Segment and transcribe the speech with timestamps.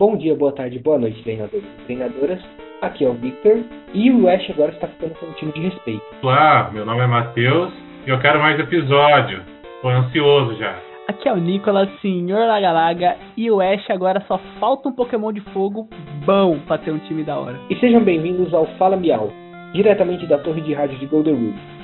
[0.00, 2.40] Bom dia, boa tarde, boa noite, treinadores e treinadoras.
[2.80, 3.58] Aqui é o Victor
[3.92, 6.00] e o Ash agora está ficando com um time de respeito.
[6.22, 7.70] Olá, meu nome é Matheus
[8.06, 9.42] e eu quero mais episódio.
[9.82, 10.74] Tô ansioso já.
[11.06, 15.42] Aqui é o Nicolas, senhor Lagalaga, e o Ash agora só falta um Pokémon de
[15.52, 15.86] fogo
[16.24, 17.60] bom pra ter um time da hora.
[17.68, 19.30] E sejam bem-vindos ao Fala Miau,
[19.74, 21.79] diretamente da torre de rádio de Golden Road.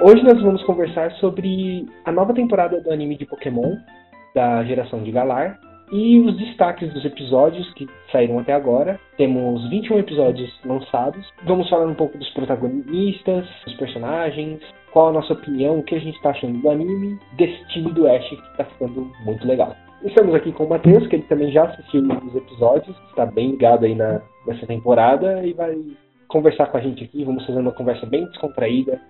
[0.00, 3.76] Hoje nós vamos conversar sobre a nova temporada do anime de Pokémon,
[4.32, 5.58] da geração de Galar,
[5.90, 9.00] e os destaques dos episódios que saíram até agora.
[9.16, 11.28] Temos 21 episódios lançados.
[11.44, 14.60] Vamos falar um pouco dos protagonistas, dos personagens,
[14.92, 18.06] qual a nossa opinião, o que a gente está achando do anime, desse time do
[18.06, 19.74] Ash que está ficando muito legal.
[20.04, 23.84] Estamos aqui com o Matheus, que ele também já assistiu os episódios, está bem ligado
[23.84, 25.76] aí na, nessa temporada e vai
[26.28, 27.24] conversar com a gente aqui.
[27.24, 29.00] Vamos fazer uma conversa bem descontraída,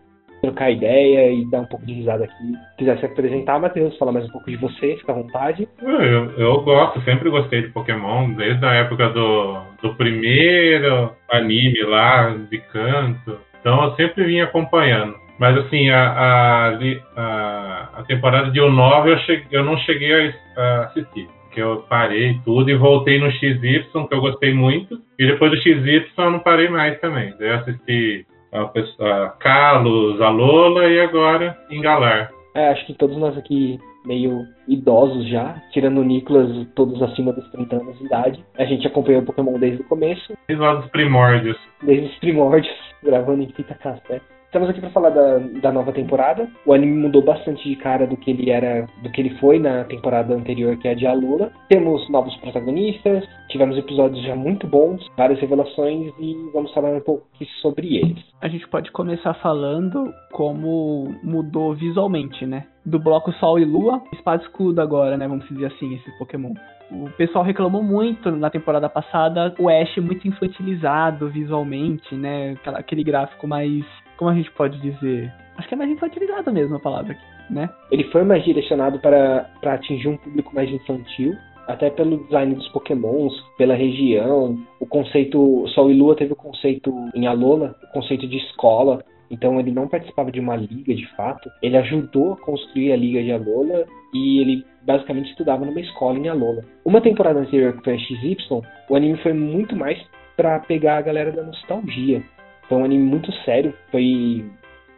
[0.40, 2.52] trocar ideia e dar um pouco de risada aqui.
[2.70, 5.68] Se quiser se apresentar, Matheus, falar mais um pouco de você, fica à vontade.
[5.82, 12.36] Eu, eu gosto, sempre gostei de Pokémon, desde a época do, do primeiro anime lá,
[12.50, 13.38] de canto.
[13.60, 15.14] Então eu sempre vim acompanhando.
[15.38, 16.74] Mas assim, a,
[17.16, 21.28] a, a temporada de U9 eu, cheguei, eu não cheguei a, a assistir.
[21.44, 25.00] Porque eu parei tudo e voltei no XY, que eu gostei muito.
[25.18, 27.32] E depois do XY eu não parei mais também.
[27.38, 32.30] Eu assisti a, a Carlos, a Lola e agora Engalar.
[32.54, 37.48] É, acho que todos nós aqui meio idosos já, tirando o Nicolas, todos acima dos
[37.50, 38.44] 30 anos de idade.
[38.58, 40.32] A gente acompanhou o Pokémon desde o começo.
[40.48, 41.56] Desde lá dos primórdios.
[41.82, 44.24] Desde os primórdios, gravando em fita cassete.
[44.48, 46.48] Estamos aqui para falar da, da nova temporada.
[46.64, 49.84] O anime mudou bastante de cara do que ele era, do que ele foi na
[49.84, 51.52] temporada anterior, que é a de Alula.
[51.68, 57.26] Temos novos protagonistas, tivemos episódios já muito bons, várias revelações e vamos falar um pouco
[57.60, 58.24] sobre eles.
[58.40, 62.64] A gente pode começar falando como mudou visualmente, né?
[62.86, 65.28] Do bloco Sol e Lua, espada escudo agora, né?
[65.28, 66.54] Vamos dizer assim, esse Pokémon.
[66.90, 72.56] O pessoal reclamou muito na temporada passada, o Ash muito infantilizado visualmente, né?
[72.64, 73.84] Aquele gráfico mais
[74.18, 75.32] como a gente pode dizer?
[75.56, 77.70] Acho que é mais infantilizado mesmo a palavra aqui, né?
[77.90, 81.34] Ele foi mais direcionado para, para atingir um público mais infantil,
[81.66, 86.92] até pelo design dos pokémons, pela região, o conceito, Sol e Lua teve o conceito
[87.14, 91.50] em Alola, o conceito de escola, então ele não participava de uma liga de fato,
[91.62, 96.28] ele ajudou a construir a liga de Alola e ele basicamente estudava numa escola em
[96.28, 96.64] Alola.
[96.84, 99.98] Uma temporada anterior que foi a XY, o anime foi muito mais
[100.36, 102.22] para pegar a galera da nostalgia.
[102.68, 104.44] Foi um anime muito sério, foi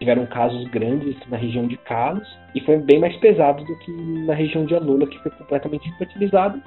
[0.01, 3.93] tiveram casos grandes na região de Kalos e foi bem mais pesado do que
[4.27, 6.61] na região de Alola, que foi completamente infantilizado.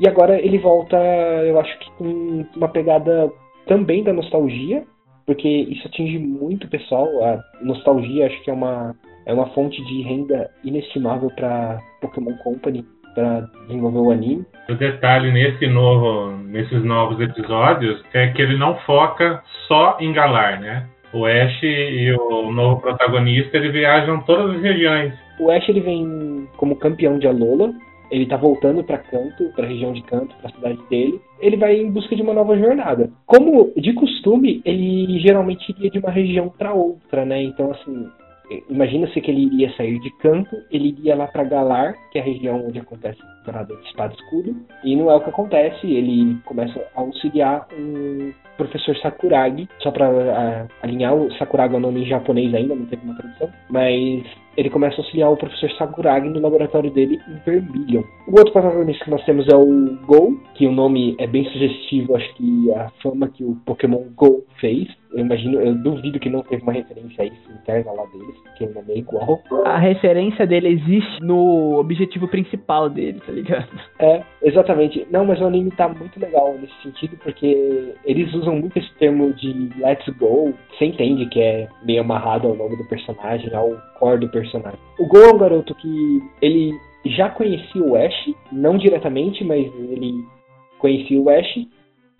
[0.00, 3.30] E agora ele volta, eu acho que com uma pegada
[3.66, 4.84] também da nostalgia,
[5.26, 7.06] porque isso atinge muito o pessoal.
[7.24, 8.96] A nostalgia acho que é uma,
[9.26, 14.44] é uma fonte de renda inestimável para Pokémon Company para desenvolver o anime.
[14.68, 20.60] O detalhe nesse novo, nesses novos episódios é que ele não foca só em Galar,
[20.60, 20.86] né?
[21.12, 25.14] O Ash e o novo protagonista ele viajam todas as regiões.
[25.40, 27.72] O Ash ele vem como campeão de Alola.
[28.10, 31.20] Ele tá voltando para Canto, para a região de Canto, para a cidade dele.
[31.40, 33.10] Ele vai em busca de uma nova jornada.
[33.26, 37.42] Como de costume, ele geralmente iria de uma região para outra, né?
[37.42, 38.08] Então assim,
[38.68, 42.24] Imagina-se que ele iria sair de canto, ele iria lá para Galar, que é a
[42.24, 46.38] região onde acontece a temporada de Espada Escudo, e não é o que acontece, ele
[46.44, 52.06] começa a auxiliar um professor Sakuragi, só para alinhar, o Sakuragi é o nome em
[52.06, 54.24] japonês ainda, não teve uma tradução, mas
[54.58, 58.02] ele começa a auxiliar o professor Sakuragi no laboratório dele em Vermilion.
[58.26, 62.16] O outro protagonista que nós temos é o Go, que o nome é bem sugestivo,
[62.16, 64.88] acho que a fama que o Pokémon Go fez.
[65.12, 68.64] Eu imagino, eu duvido que não teve uma referência a isso interna lá deles, porque
[68.64, 69.40] o nome é igual.
[69.64, 73.68] A referência dele existe no objetivo principal dele, tá ligado?
[74.00, 75.06] É, exatamente.
[75.10, 79.32] Não, mas o anime tá muito legal nesse sentido, porque eles usam muito esse termo
[79.34, 80.54] de let's go.
[80.70, 84.78] Você entende que é meio amarrado ao nome do personagem, ao core do personagem.
[84.98, 86.72] O Go é um garoto que ele
[87.04, 90.24] já conhecia o Ash, não diretamente, mas ele
[90.78, 91.66] conhecia o Ash.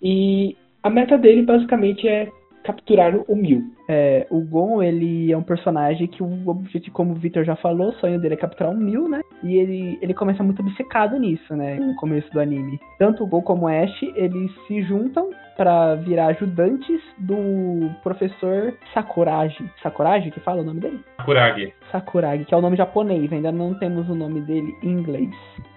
[0.02, 2.28] E a meta dele basicamente é
[2.68, 3.62] capturar o Mil.
[3.88, 7.88] É, o Gon, ele é um personagem que o objetivo, como o Victor já falou,
[7.88, 9.22] o sonho dele é capturar um Mil, né?
[9.42, 11.76] E ele, ele começa muito obcecado nisso, né?
[11.76, 12.78] No começo do anime.
[12.98, 19.64] Tanto o Gon como o Ash, eles se juntam para virar ajudantes do professor Sakuragi.
[19.82, 21.00] Sakuragi, que fala o nome dele?
[21.16, 21.74] Sakuragi.
[21.90, 25.30] Sakuragi, que é o nome japonês, ainda não temos o nome dele em inglês.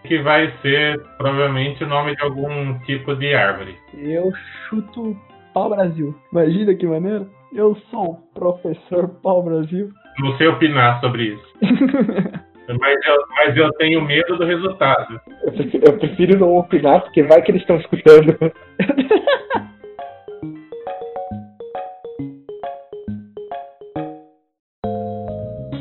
[0.04, 3.76] Que vai ser provavelmente o nome de algum tipo de árvore.
[3.94, 4.32] Eu
[4.68, 5.18] chuto
[5.53, 6.15] Pau Brasil.
[6.31, 7.30] Imagina que maneiro.
[7.53, 9.89] Eu sou o professor Pau Brasil.
[10.19, 11.53] não sei opinar sobre isso.
[11.62, 15.19] mas, eu, mas eu tenho medo do resultado.
[15.44, 18.38] Eu prefiro, eu prefiro não opinar, porque vai que eles estão escutando.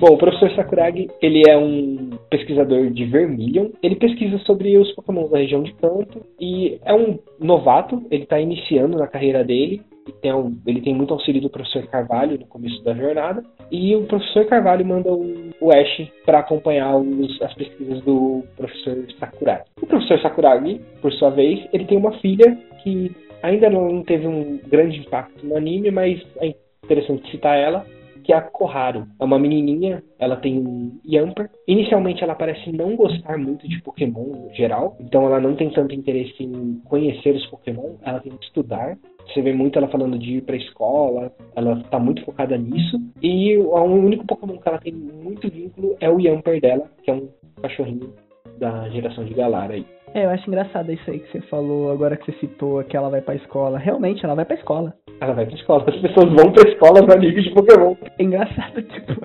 [0.00, 3.70] Bom, o professor Sakuragi, ele é um pesquisador de Vermilion.
[3.82, 8.40] Ele pesquisa sobre os Pokémon da região de Kanto e é um novato, ele está
[8.40, 9.82] iniciando na carreira dele.
[10.22, 13.44] Tem um, ele tem muito auxílio do professor Carvalho no começo da jornada.
[13.70, 18.96] E o professor Carvalho manda o, o Ash para acompanhar os, as pesquisas do professor
[19.18, 19.64] Sakuragi.
[19.80, 24.58] O professor Sakuragi, por sua vez, ele tem uma filha que ainda não teve um
[24.68, 26.54] grande impacto no anime, mas é
[26.84, 27.86] interessante citar ela,
[28.30, 29.08] que é a Koharu.
[29.18, 31.50] É uma menininha, ela tem um Yamper.
[31.66, 35.96] Inicialmente ela parece não gostar muito de Pokémon no geral, então ela não tem tanto
[35.96, 38.96] interesse em conhecer os Pokémon, ela tem que estudar.
[39.26, 43.00] Você vê muito ela falando de ir pra escola, ela tá muito focada nisso.
[43.20, 47.14] E o único Pokémon que ela tem muito vínculo é o Yamper dela, que é
[47.14, 47.28] um
[47.60, 48.14] cachorrinho
[48.60, 49.84] da geração de Galar aí.
[50.12, 53.08] É, eu acho engraçado isso aí que você falou, agora que você citou que ela
[53.08, 53.78] vai pra escola.
[53.78, 54.92] Realmente, ela vai pra escola.
[55.20, 55.84] Ela vai pra escola.
[55.88, 57.94] As pessoas vão pra escola na liga de Pokémon.
[58.18, 59.20] É engraçado, tipo.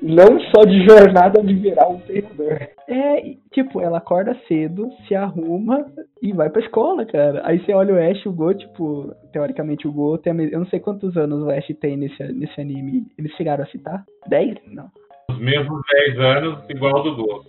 [0.00, 2.68] Não só de jornada de virar um treinador.
[2.88, 5.86] É, tipo, ela acorda cedo, se arruma
[6.22, 7.42] e vai pra escola, cara.
[7.44, 10.32] Aí você olha o Ash, o Go, tipo, teoricamente o Go tem.
[10.50, 13.06] Eu não sei quantos anos o Ash tem nesse, nesse anime.
[13.18, 14.04] Eles chegaram a citar?
[14.28, 14.56] 10?
[14.72, 14.88] Não.
[15.30, 17.44] Os mesmos 10 anos, igual do Go.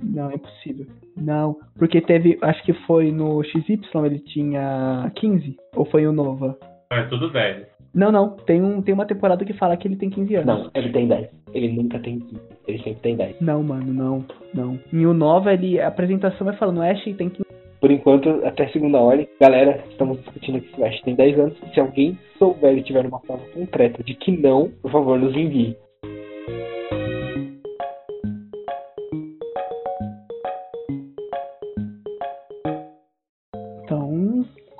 [0.00, 0.86] Não, é impossível.
[1.16, 6.56] Não, porque teve, acho que foi no XY ele tinha 15, ou foi o Nova?
[6.90, 7.66] É tudo 10.
[7.94, 10.46] Não, não, tem, um, tem uma temporada que fala que ele tem 15 anos.
[10.46, 11.28] Não, ele tem 10.
[11.52, 13.40] Ele nunca tem 15, ele sempre tem 10.
[13.40, 14.24] Não, mano, não,
[14.54, 14.78] não.
[14.92, 17.48] Em o Nova, ele, a apresentação vai falando, Ash tem 15
[17.80, 21.56] por enquanto, até segunda ordem, galera, estamos discutindo aqui se o Ash tem 10 anos.
[21.72, 25.76] Se alguém souber e tiver uma prova concreta de que não, por favor, nos envie.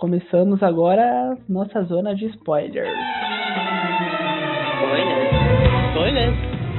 [0.08, 2.88] Começamos agora nossa zona de spoilers.
[4.78, 5.30] Spoilers.
[5.90, 6.34] Spoilers.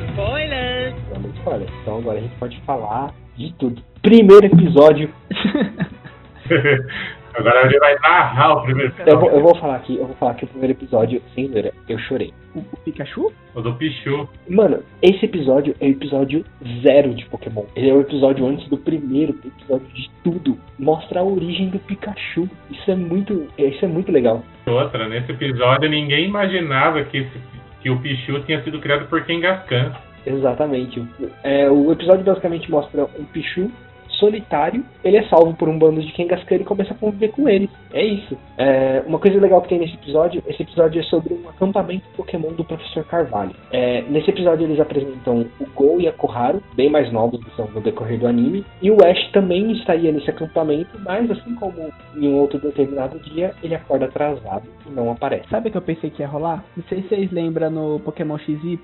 [0.10, 0.96] Spoilers.
[1.14, 1.72] Vamos spoilers.
[1.84, 3.80] Então agora a gente pode falar de tudo.
[4.02, 5.14] Primeiro episódio.
[7.40, 9.14] Agora ele vai narrar o primeiro episódio.
[9.14, 11.72] Eu vou, eu vou falar aqui, eu vou falar que o primeiro episódio, sem zoeira,
[11.88, 12.34] eu chorei.
[12.54, 13.32] O, o Pikachu?
[13.56, 14.28] O do Pichu.
[14.50, 16.44] Mano, esse episódio é o episódio
[16.84, 17.64] zero de Pokémon.
[17.76, 20.58] Ele é o episódio antes do primeiro, episódio de tudo.
[20.78, 22.50] Mostra a origem do Pikachu.
[22.70, 23.48] Isso é muito.
[23.58, 24.44] Isso é muito legal.
[24.68, 27.40] Outra, nesse episódio ninguém imaginava que, esse,
[27.82, 29.94] que o Pichu tinha sido criado por Kangaskhan.
[30.26, 31.02] Exatamente.
[31.44, 33.72] É, o episódio basicamente mostra um Pichu
[34.20, 37.70] solitário, ele é salvo por um bando de Kangaskhan e começa a conviver com eles.
[37.94, 38.38] É isso.
[38.58, 42.52] É, uma coisa legal que tem nesse episódio, esse episódio é sobre um acampamento Pokémon
[42.52, 43.56] do Professor Carvalho.
[43.72, 47.62] É, nesse episódio eles apresentam o Go e a Koharu, bem mais novos do que
[47.74, 52.28] no decorrer do anime, e o Ash também estaria nesse acampamento, mas assim como em
[52.28, 55.50] um outro determinado dia, ele acorda atrasado e não aparece.
[55.50, 56.64] Sabe o que eu pensei que ia rolar?
[56.76, 58.80] Não sei se vocês lembram no Pokémon XY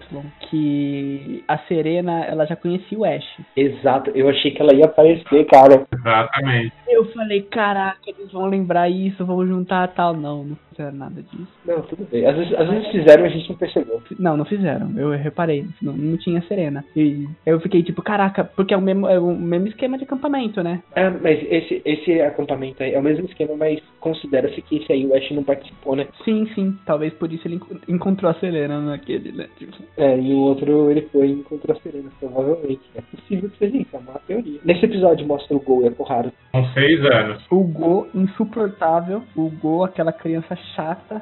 [0.50, 3.26] que a Serena ela já conhecia o Ash.
[3.56, 5.86] Exato, eu achei que ela ia aparecer cara.
[5.92, 6.74] Exatamente.
[6.88, 10.14] Eu falei, caraca, eles vão lembrar isso, vão juntar tal.
[10.14, 11.48] Não, não fizeram nada disso.
[11.66, 12.26] Não, tudo bem.
[12.26, 14.02] Às vezes, às vezes fizeram e a gente não percebeu.
[14.20, 14.92] Não, não fizeram.
[14.98, 15.66] Eu reparei.
[15.82, 16.84] Não, não tinha Serena.
[16.96, 20.62] E eu fiquei tipo, caraca, porque é o mesmo, é o mesmo esquema de acampamento,
[20.62, 20.82] né?
[20.96, 25.06] É, mas esse, esse acampamento aí é o mesmo esquema, mas considera-se que esse aí
[25.06, 26.08] o Ash não participou, né?
[26.24, 26.78] Sim, sim.
[26.86, 29.48] Talvez por isso ele encontrou a Serena naquele, né?
[29.58, 29.76] Tipo...
[29.98, 32.82] É, e o outro ele foi e encontrou a Serena, provavelmente.
[32.96, 34.60] É possível que seja isso, é uma teoria.
[34.64, 36.32] Nesse episódio mostra o Gol e a Koharu.
[36.52, 37.46] Com seis anos.
[37.50, 39.24] O Go insuportável.
[39.36, 41.22] O Go, aquela criança chata.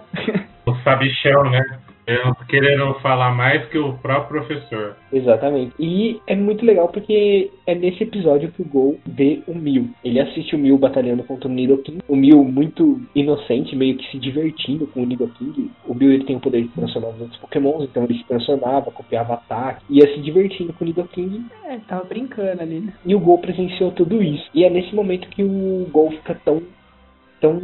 [0.66, 1.62] O sabichão, né?
[2.48, 4.96] Querendo falar mais que o próprio professor.
[5.12, 5.74] Exatamente.
[5.80, 9.90] E é muito legal porque é nesse episódio que o Gol vê o Mil.
[10.04, 12.00] Ele assiste o Mil batalhando contra o Nidoking.
[12.08, 15.72] O Mil muito inocente, meio que se divertindo com o Nidoking.
[15.88, 18.92] O Mil ele tem o poder de transformar os outros pokémons, então ele se transformava,
[18.92, 21.46] copiava ataque, ia se divertindo com o Nidoking.
[21.66, 22.94] É, tava brincando ali, né?
[23.06, 24.50] E o Gol presenciou tudo isso.
[24.54, 26.62] E é nesse momento que o Gol fica tão...
[27.40, 27.62] tão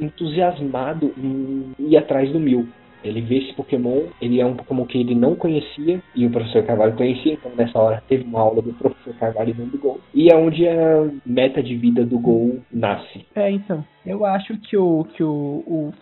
[0.00, 2.66] entusiasmado em ir atrás do Mil.
[3.04, 6.62] Ele vê esse Pokémon, ele é um Pokémon que ele não conhecia, e o professor
[6.64, 10.00] Carvalho conhecia, então nessa hora teve uma aula do professor Carvalho dentro do Gol.
[10.14, 13.26] E é onde a meta de vida do Gol nasce.
[13.34, 13.84] É, então.
[14.06, 15.92] Eu acho que o que o, o,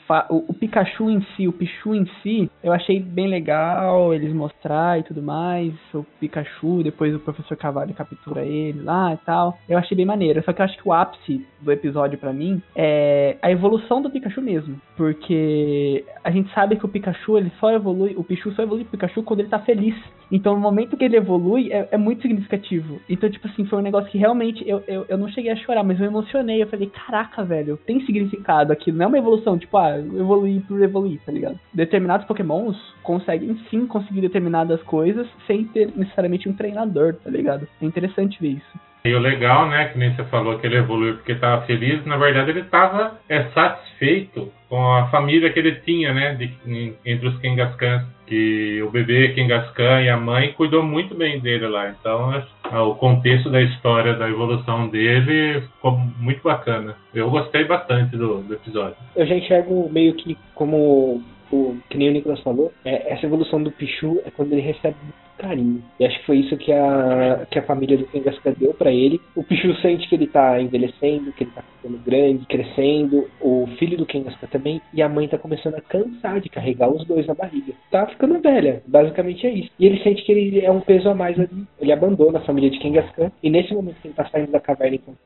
[0.48, 5.04] o, Pikachu em si, o Pichu em si, eu achei bem legal eles mostrar e
[5.04, 5.72] tudo mais.
[5.94, 9.56] O Pikachu, depois o professor Carvalho captura ele lá e tal.
[9.68, 10.42] Eu achei bem maneiro.
[10.42, 14.10] Só que eu acho que o ápice do episódio para mim é a evolução do
[14.10, 14.80] Pikachu mesmo.
[14.96, 18.86] Porque a gente sabe que o Pikachu, ele só evolui, o Pichu só evolui o
[18.86, 19.94] Pikachu quando ele tá feliz.
[20.30, 23.00] Então, no momento que ele evolui, é, é muito significativo.
[23.08, 25.82] Então, tipo assim, foi um negócio que realmente eu, eu, eu não cheguei a chorar,
[25.82, 26.62] mas eu emocionei.
[26.62, 28.96] Eu falei, caraca, velho, tem significado aquilo.
[28.96, 31.58] Não é uma evolução, tipo, ah, evoluir por evoluir, tá ligado?
[31.74, 37.66] Determinados pokémons conseguem sim conseguir determinadas coisas sem ter necessariamente um treinador, tá ligado?
[37.80, 38.91] É interessante ver isso.
[39.04, 42.16] E o legal, né, que nem você falou que ele evoluiu porque estava feliz, na
[42.16, 47.36] verdade ele estava é, satisfeito com a família que ele tinha, né, de, entre os
[47.40, 51.90] Kangaskhan, que o bebê Kangaskhan e a mãe cuidou muito bem dele lá.
[51.90, 56.96] Então, é, o contexto da história da evolução dele ficou muito bacana.
[57.12, 58.96] Eu gostei bastante do, do episódio.
[59.14, 61.22] Eu já enxergo meio que como
[61.56, 64.96] o que nem o Nicolas falou, é, essa evolução do Pichu é quando ele recebe
[65.42, 65.82] carinho.
[65.98, 69.20] E acho que foi isso que a, que a família do Kangaskhan deu para ele.
[69.34, 73.28] O Pichu sente que ele tá envelhecendo, que ele tá ficando grande, crescendo.
[73.40, 74.80] O filho do Kangaskhan também.
[74.94, 77.72] E a mãe tá começando a cansar de carregar os dois na barriga.
[77.90, 78.82] Tá ficando velha.
[78.86, 79.70] Basicamente é isso.
[79.78, 81.66] E ele sente que ele é um peso a mais ali.
[81.80, 83.32] Ele abandona a família de Kangaskhan.
[83.42, 85.18] E nesse momento que ele tá saindo da caverna enquanto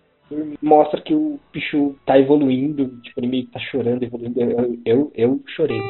[0.61, 4.41] mostra que o Pichu tá evoluindo, tipo, ele meio que tá chorando, evoluindo.
[4.41, 5.81] Eu, eu, eu chorei.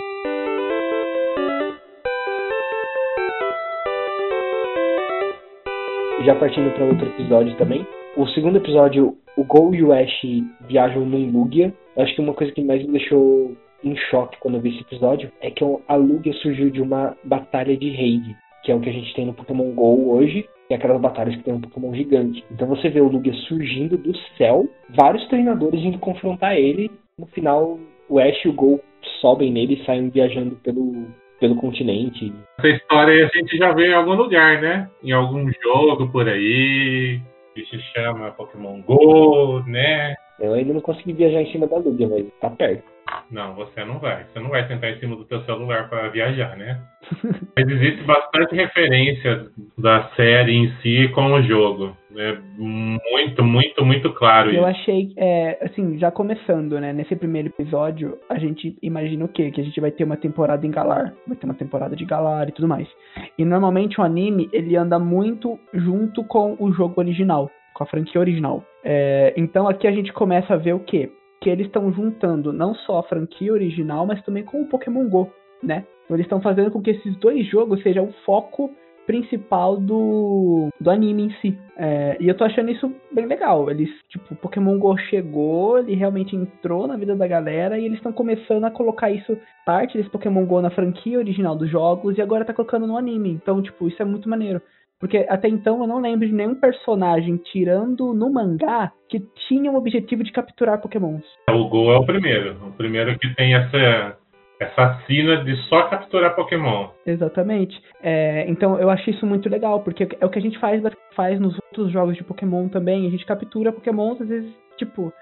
[6.26, 7.86] Já partindo para outro episódio também.
[8.16, 10.20] O segundo episódio, o Gol e o Ash
[10.68, 11.72] viajam num Lugia.
[11.96, 14.80] Eu acho que uma coisa que mais me deixou em choque quando eu vi esse
[14.80, 18.90] episódio é que a Lugia surgiu de uma batalha de raid, que é o que
[18.90, 21.94] a gente tem no Pokémon GO hoje, que é aquelas batalhas que tem um Pokémon
[21.94, 22.44] gigante.
[22.50, 26.90] Então você vê o Lugia surgindo do céu, vários treinadores indo confrontar ele.
[27.16, 27.78] No final,
[28.08, 28.80] o Ash e o Gol
[29.20, 30.92] sobem nele e saem viajando pelo,
[31.40, 32.32] pelo continente.
[32.58, 34.88] Essa história a gente já vê em algum lugar, né?
[35.02, 37.20] Em algum jogo por aí,
[37.54, 40.14] que se chama Pokémon Go, né?
[40.38, 42.95] Eu ainda não consegui viajar em cima da Lugia, mas tá perto.
[43.30, 44.24] Não, você não vai.
[44.24, 46.80] Você não vai sentar em cima do teu celular para viajar, né?
[47.56, 49.46] Mas existe bastante referência
[49.78, 51.96] da série em si com o jogo.
[52.18, 54.64] É muito, muito, muito claro Eu isso.
[54.64, 56.92] achei, é, assim, já começando, né?
[56.92, 59.50] Nesse primeiro episódio, a gente imagina o quê?
[59.50, 61.12] Que a gente vai ter uma temporada em Galar.
[61.26, 62.88] Vai ter uma temporada de Galar e tudo mais.
[63.36, 67.50] E normalmente o anime, ele anda muito junto com o jogo original.
[67.74, 68.64] Com a franquia original.
[68.82, 71.10] É, então aqui a gente começa a ver o quê?
[71.40, 75.30] Que eles estão juntando não só a franquia original, mas também com o Pokémon Go,
[75.62, 75.84] né?
[76.04, 78.70] Então eles estão fazendo com que esses dois jogos sejam o foco
[79.06, 81.58] principal do, do anime em si.
[81.76, 83.70] É, e eu tô achando isso bem legal.
[83.70, 87.98] Eles, tipo, o Pokémon Go chegou, ele realmente entrou na vida da galera e eles
[87.98, 92.22] estão começando a colocar isso, parte desse Pokémon Go na franquia original dos jogos e
[92.22, 93.30] agora tá colocando no anime.
[93.30, 94.60] Então, tipo, isso é muito maneiro.
[94.98, 99.76] Porque até então eu não lembro de nenhum personagem, tirando no mangá, que tinha o
[99.76, 101.24] objetivo de capturar pokémons.
[101.50, 102.56] O Go é o primeiro.
[102.66, 104.16] O primeiro que tem essa,
[104.58, 106.88] essa sina de só capturar pokémon.
[107.04, 107.78] Exatamente.
[108.02, 110.82] É, então eu achei isso muito legal, porque é o que a gente faz,
[111.14, 113.06] faz nos outros jogos de pokémon também.
[113.06, 115.12] A gente captura pokémons, às vezes, tipo...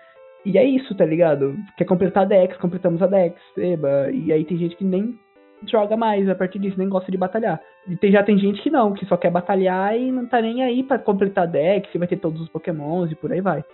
[0.47, 1.57] E é isso, tá ligado?
[1.79, 4.11] Quer completar a Dex, completamos a Dex, eba.
[4.13, 5.19] E aí tem gente que nem
[5.71, 7.61] joga mais a partir disso, nem gosta de batalhar.
[7.89, 10.63] E tem, já tem gente que não, que só quer batalhar e não tá nem
[10.63, 13.65] aí para completar deck, se vai ter todos os pokémons e por aí vai.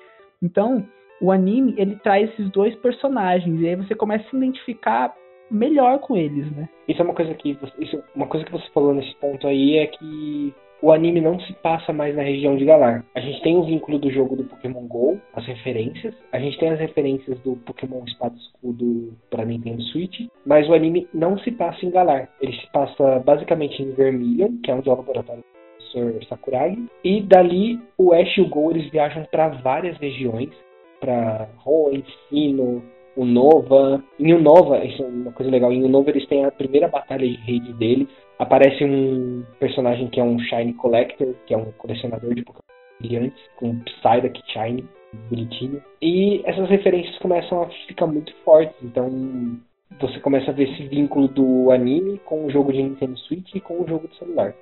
[0.42, 0.86] Então,
[1.20, 5.14] o anime, ele traz esses dois personagens, e aí você começa a se identificar
[5.50, 6.68] melhor com eles, né?
[6.88, 9.86] Isso é uma coisa que, isso, uma coisa que você falou nesse ponto aí é
[9.86, 13.04] que o anime não se passa mais na região de Galar.
[13.14, 16.14] A gente tem o vínculo do jogo do Pokémon GO, as referências.
[16.32, 20.26] A gente tem as referências do Pokémon Espada e Escudo para Nintendo Switch.
[20.46, 22.28] Mas o anime não se passa em Galar.
[22.40, 26.24] Ele se passa basicamente em Vermilion, que é onde é o laboratório do Sr.
[26.28, 26.86] Sakuragi.
[27.04, 30.50] E dali, o Ash e o Go eles viajam para várias regiões.
[30.98, 32.82] Para Hoenn, Sino,
[33.16, 34.02] o Nova.
[34.18, 37.36] Em Unova, isso é uma coisa legal, em Unova eles têm a primeira batalha de
[37.36, 38.08] rede deles.
[38.40, 42.62] Aparece um personagem que é um Shine Collector, que é um colecionador de Pokémon
[42.98, 44.88] brilhantes, com Psyduck Shine,
[45.28, 45.82] bonitinho.
[46.00, 49.10] E essas referências começam a ficar muito fortes, então
[50.00, 53.60] você começa a ver esse vínculo do anime com o jogo de Nintendo Switch e
[53.60, 54.54] com o jogo de celular.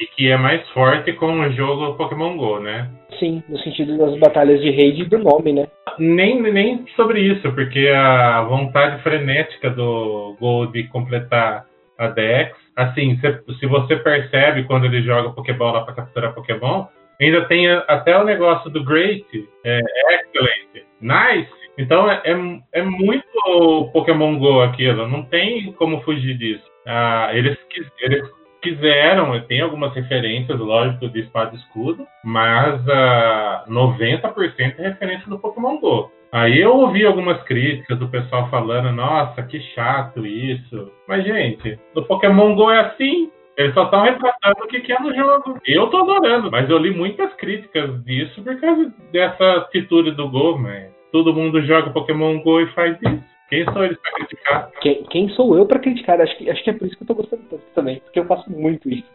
[0.00, 2.90] E que é mais forte com o jogo Pokémon GO, né?
[3.20, 5.68] Sim, no sentido das batalhas de raid e do nome, né?
[6.00, 11.69] Nem, nem sobre isso, porque a vontade frenética do Go de completar
[12.00, 16.86] a Dex, assim, se, se você percebe quando ele joga Pokébola para capturar Pokémon,
[17.20, 19.26] ainda tem até o negócio do Great,
[19.64, 19.80] é,
[20.14, 21.50] Excellent, Nice.
[21.78, 26.64] Então é, é, é, muito Pokémon Go aquilo, não tem como fugir disso.
[26.86, 27.56] Ah, eles,
[28.00, 28.28] eles
[28.62, 35.38] quiseram, tem algumas referências, lógico, de espada e escudo, mas ah, 90% é referência do
[35.38, 36.10] Pokémon GO.
[36.32, 40.92] Aí eu ouvi algumas críticas do pessoal falando, nossa, que chato isso.
[41.08, 43.30] Mas, gente, no Pokémon GO é assim.
[43.56, 45.58] Eles só estão retratando o que, é no jogo.
[45.66, 50.56] Eu tô adorando, mas eu li muitas críticas disso por causa dessa atitude do Go,
[50.56, 53.30] mas todo mundo joga Pokémon Go e faz isso.
[53.50, 54.70] Quem sou eles pra criticar?
[54.80, 56.20] Quem, quem sou eu pra criticar?
[56.20, 58.24] Acho que, acho que é por isso que eu tô gostando tanto também, porque eu
[58.24, 59.10] faço muito isso.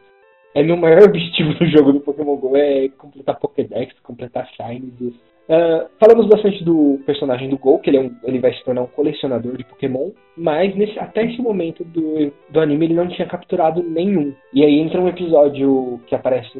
[0.53, 5.15] É meu maior objetivo no jogo do Pokémon GO é completar Pokédex, completar Shines.
[5.47, 8.81] Uh, falamos bastante do personagem do Gol, que ele, é um, ele vai se tornar
[8.81, 13.27] um colecionador de Pokémon, mas nesse, até esse momento do, do anime ele não tinha
[13.27, 14.33] capturado nenhum.
[14.51, 16.57] E aí entra um episódio que aparece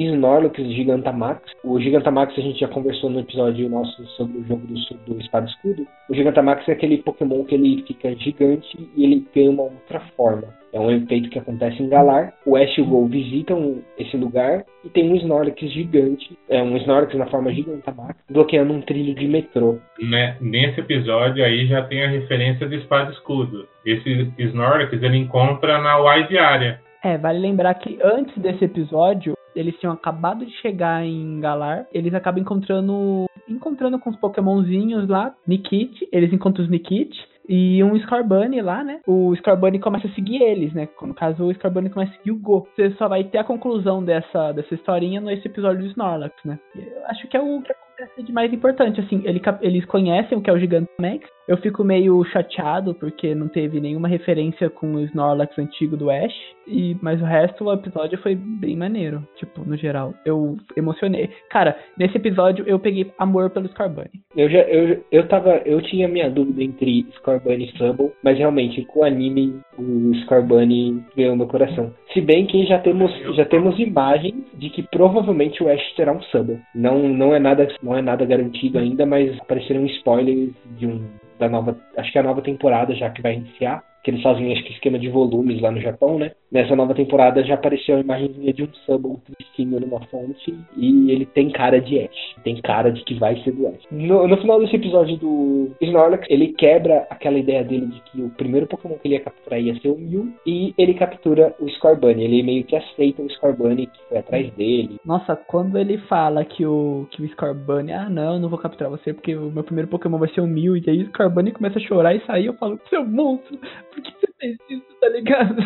[0.00, 1.42] Snorlax Gigantamax.
[1.62, 4.74] O Gigantamax a gente já conversou no episódio nosso sobre o jogo do,
[5.06, 5.86] do Espada Escudo.
[6.08, 10.60] O Gigantamax é aquele Pokémon que ele fica gigante e ele ganha uma outra forma.
[10.72, 12.32] É um efeito que acontece em Galar.
[12.46, 16.76] O Ash e o Gol visitam esse lugar e tem um Snorlax gigante, é um
[16.76, 19.78] Snorlax na forma Gigantamax, bloqueando um trilho de metrô.
[20.00, 23.66] Né, nesse episódio aí já tem a referência do Espada Escudo.
[23.84, 26.80] Esse Snorlax ele encontra na Wide Area.
[27.02, 32.14] É, vale lembrar que antes desse episódio, eles tinham acabado de chegar em Galar, eles
[32.14, 37.12] acabam encontrando encontrando com os pokémonzinhos lá, Nikit, eles encontram os Nikit,
[37.52, 39.00] e um Scorbunny lá, né?
[39.04, 40.88] O Scorbunny começa a seguir eles, né?
[41.02, 42.68] No caso, o Scorbunny começa a seguir o Go.
[42.76, 46.60] Você só vai ter a conclusão dessa, dessa historinha nesse episódio do Snorlax, né?
[46.76, 49.22] Eu acho que é o que acontece de mais importante, assim.
[49.24, 53.80] Ele, eles conhecem o que é o Gigantamax, eu fico meio chateado porque não teve
[53.80, 56.32] nenhuma referência com o Snorlax antigo do Ash.
[56.64, 59.26] E, mas o resto do episódio foi bem maneiro.
[59.34, 60.14] Tipo, no geral.
[60.24, 61.28] Eu emocionei.
[61.50, 64.10] Cara, nesse episódio eu peguei amor pelo Scorbunny.
[64.36, 65.56] Eu já eu, eu tava.
[65.64, 71.02] Eu tinha minha dúvida entre Scorbunny e Fumble, mas realmente, com o anime, o Scorbunny
[71.16, 71.92] ganhou meu coração.
[72.12, 76.22] Se bem que já temos, já temos imagens de que provavelmente o Ash terá um
[76.22, 76.60] Sumble.
[76.76, 81.02] Não, não, é nada, não é nada garantido ainda, mas apareceram spoilers de um
[81.40, 84.52] da nova, acho que é a nova temporada já que vai iniciar, que eles fazem
[84.52, 86.32] acho que esquema de volumes lá no Japão, né?
[86.50, 91.26] Nessa nova temporada já apareceu a imagenzinha de um Subble tristinho numa fonte e ele
[91.26, 93.86] tem cara de Ash, tem cara de que vai ser do Ash.
[93.90, 98.30] No, no final desse episódio do Snorlax, ele quebra aquela ideia dele de que o
[98.30, 102.24] primeiro Pokémon que ele ia capturar ia ser o Mew e ele captura o Scorbunny.
[102.24, 104.98] Ele meio que aceita o Scorbunny que foi atrás dele.
[105.04, 109.12] Nossa, quando ele fala que o, que o Scorbunny, ah não, não vou capturar você
[109.12, 111.82] porque o meu primeiro Pokémon vai ser o Mew e aí o Scorbunny começa a
[111.82, 113.58] chorar e sair, eu falo, seu monstro,
[113.94, 115.56] por que você fez isso, tá ligado?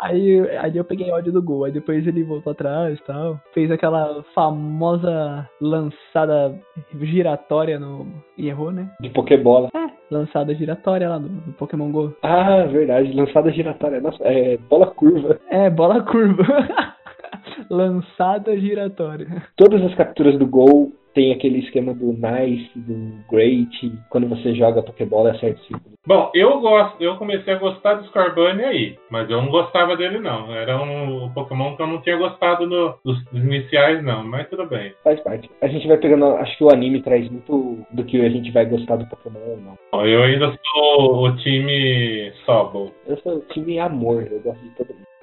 [0.00, 1.64] Aí, aí eu peguei ódio do gol.
[1.64, 3.40] Aí depois ele voltou atrás e tal.
[3.52, 6.58] Fez aquela famosa lançada
[7.00, 8.06] giratória no.
[8.36, 8.90] E errou, né?
[9.00, 9.68] De Pokébola.
[9.74, 12.14] É, lançada giratória lá do, do Pokémon GO.
[12.22, 13.12] Ah, verdade.
[13.12, 14.00] Lançada giratória.
[14.00, 15.38] Nossa, é bola curva.
[15.50, 16.44] É, bola curva.
[17.70, 19.26] lançada giratória.
[19.56, 24.82] Todas as capturas do Gol tem aquele esquema do nice, do great, quando você joga
[24.82, 25.94] Pokébola acerta o círculo.
[26.06, 30.18] Bom, eu gosto, eu comecei a gostar do Scorbunny aí, mas eu não gostava dele
[30.18, 30.54] não.
[30.54, 34.92] Era um Pokémon que eu não tinha gostado no, dos iniciais não, mas tudo bem.
[35.02, 35.48] Faz parte.
[35.62, 38.66] A gente vai pegando, acho que o anime traz muito do que a gente vai
[38.66, 40.04] gostar do Pokémon ou não.
[40.04, 42.92] Eu ainda sou o time Sobol.
[43.06, 45.13] Eu sou o time amor, eu gosto de todo mundo.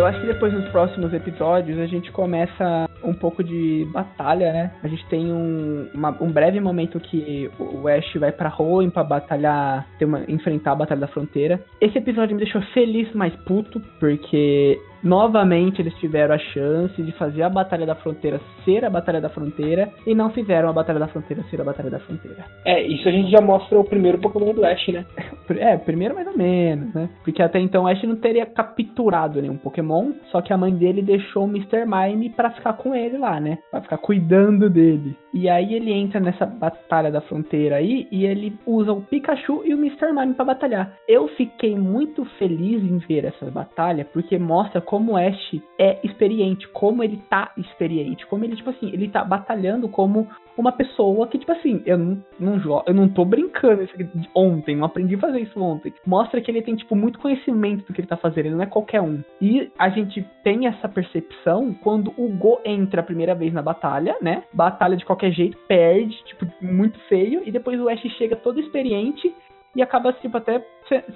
[0.00, 4.72] Eu acho que depois nos próximos episódios a gente começa um pouco de batalha, né?
[4.82, 9.04] A gente tem um, uma, um breve momento que o Ash vai pra Hoenn pra
[9.04, 11.62] batalhar, uma, enfrentar a Batalha da Fronteira.
[11.82, 17.42] Esse episódio me deixou feliz, mas puto, porque Novamente eles tiveram a chance de fazer
[17.42, 21.08] a Batalha da Fronteira ser a Batalha da Fronteira e não fizeram a Batalha da
[21.08, 22.44] Fronteira ser a Batalha da Fronteira.
[22.64, 25.04] É, isso a gente já mostra o primeiro Pokémon do Ash, né?
[25.60, 27.10] É, primeiro mais ou menos, né?
[27.24, 31.02] Porque até então o Ash não teria capturado nenhum Pokémon, só que a mãe dele
[31.02, 31.84] deixou o Mr.
[31.84, 33.58] Mime para ficar com ele lá, né?
[33.70, 35.16] Pra ficar cuidando dele.
[35.34, 39.74] E aí ele entra nessa Batalha da Fronteira aí e ele usa o Pikachu e
[39.74, 40.12] o Mr.
[40.12, 40.92] Mime para batalhar.
[41.08, 46.66] Eu fiquei muito feliz em ver essa batalha porque mostra como o Ash é experiente,
[46.66, 50.26] como ele tá experiente, como ele, tipo assim, ele tá batalhando como
[50.58, 53.94] uma pessoa que, tipo assim, eu não, não eu não tô brincando isso
[54.34, 55.94] ontem, não aprendi a fazer isso ontem.
[56.04, 58.66] Mostra que ele tem, tipo, muito conhecimento do que ele tá fazendo, ele não é
[58.66, 59.22] qualquer um.
[59.40, 64.16] E a gente tem essa percepção quando o Go entra a primeira vez na batalha,
[64.20, 64.42] né?
[64.52, 69.32] Batalha de qualquer jeito, perde, tipo, muito feio, e depois o Ash chega todo experiente
[69.74, 70.64] e acaba, tipo, até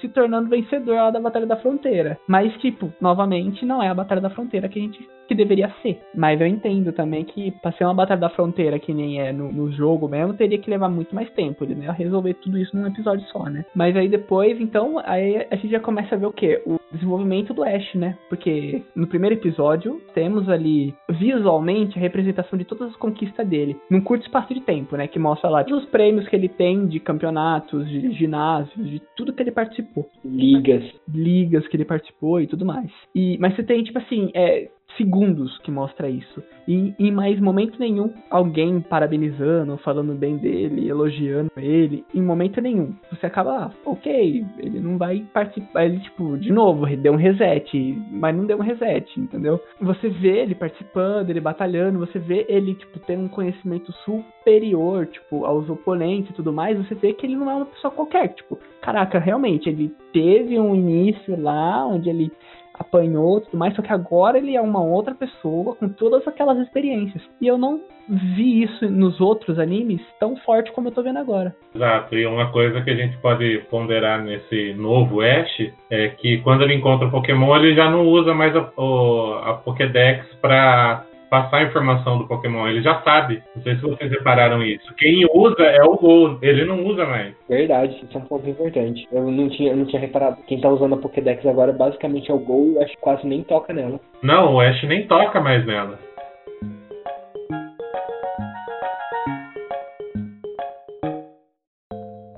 [0.00, 2.18] se, tornando vencedor lá da Batalha da Fronteira.
[2.28, 6.00] Mas, tipo, novamente, não é a Batalha da Fronteira que a gente que deveria ser.
[6.14, 9.52] Mas eu entendo também que pra ser uma Batalha da Fronteira que nem é no,
[9.52, 11.64] no jogo mesmo, teria que levar muito mais tempo.
[11.64, 11.90] Ele né?
[11.96, 13.64] resolver tudo isso num episódio só, né?
[13.74, 16.62] Mas aí depois, então, aí a gente já começa a ver o quê?
[16.66, 18.16] O desenvolvimento do Ash, né?
[18.28, 24.00] Porque no primeiro episódio temos ali visualmente a representação de todas as conquistas dele, num
[24.00, 25.06] curto espaço de tempo, né?
[25.06, 29.32] Que mostra lá todos os prêmios que ele tem de campeonatos, de ginásios, de tudo
[29.32, 30.08] que ele participou.
[30.24, 30.84] Ligas.
[31.08, 32.90] Ligas que ele participou e tudo mais.
[33.14, 36.42] E, mas você tem, tipo assim, é, segundos que mostra isso.
[36.66, 42.94] E em mais momento nenhum alguém parabenizando, falando bem dele, elogiando ele, em momento nenhum.
[43.10, 48.02] Você acaba, ah, ok, ele não vai participar, ele tipo, de novo, deu um reset,
[48.10, 49.60] mas não deu um reset, entendeu?
[49.80, 55.44] Você vê ele participando, ele batalhando, você vê ele tipo tendo um conhecimento superior, tipo,
[55.44, 58.58] aos oponentes e tudo mais, você vê que ele não é uma pessoa qualquer, tipo,
[58.80, 62.30] caraca, realmente ele teve um início lá onde ele
[62.74, 67.22] apanhou tudo mais, só que agora ele é uma outra pessoa com todas aquelas experiências.
[67.40, 71.54] E eu não vi isso nos outros animes tão forte como eu tô vendo agora.
[71.74, 76.62] Exato, e uma coisa que a gente pode ponderar nesse novo Ash é que quando
[76.62, 81.04] ele encontra o Pokémon, ele já não usa mais a, a Pokédex para
[81.34, 82.68] passar a informação do Pokémon.
[82.68, 83.42] Ele já sabe.
[83.56, 84.94] Não sei se vocês repararam isso.
[84.94, 86.38] Quem usa é o Gol.
[86.40, 87.34] Ele não usa mais.
[87.48, 89.08] Verdade, isso é um ponto importante.
[89.10, 90.36] Eu não tinha, eu não tinha reparado.
[90.46, 93.42] Quem tá usando a Pokédex agora basicamente é o Gol e o Ash quase nem
[93.42, 93.98] toca nela.
[94.22, 95.98] Não, o Ash nem toca mais nela.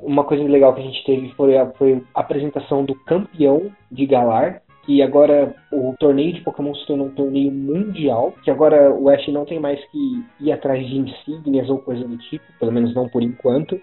[0.03, 4.07] Uma coisa legal que a gente teve foi a, foi a apresentação do campeão de
[4.07, 9.11] Galar, que agora o torneio de Pokémon se tornou um torneio mundial, que agora o
[9.11, 12.95] Ash não tem mais que ir atrás de insígnias ou coisa do tipo, pelo menos
[12.95, 13.79] não por enquanto.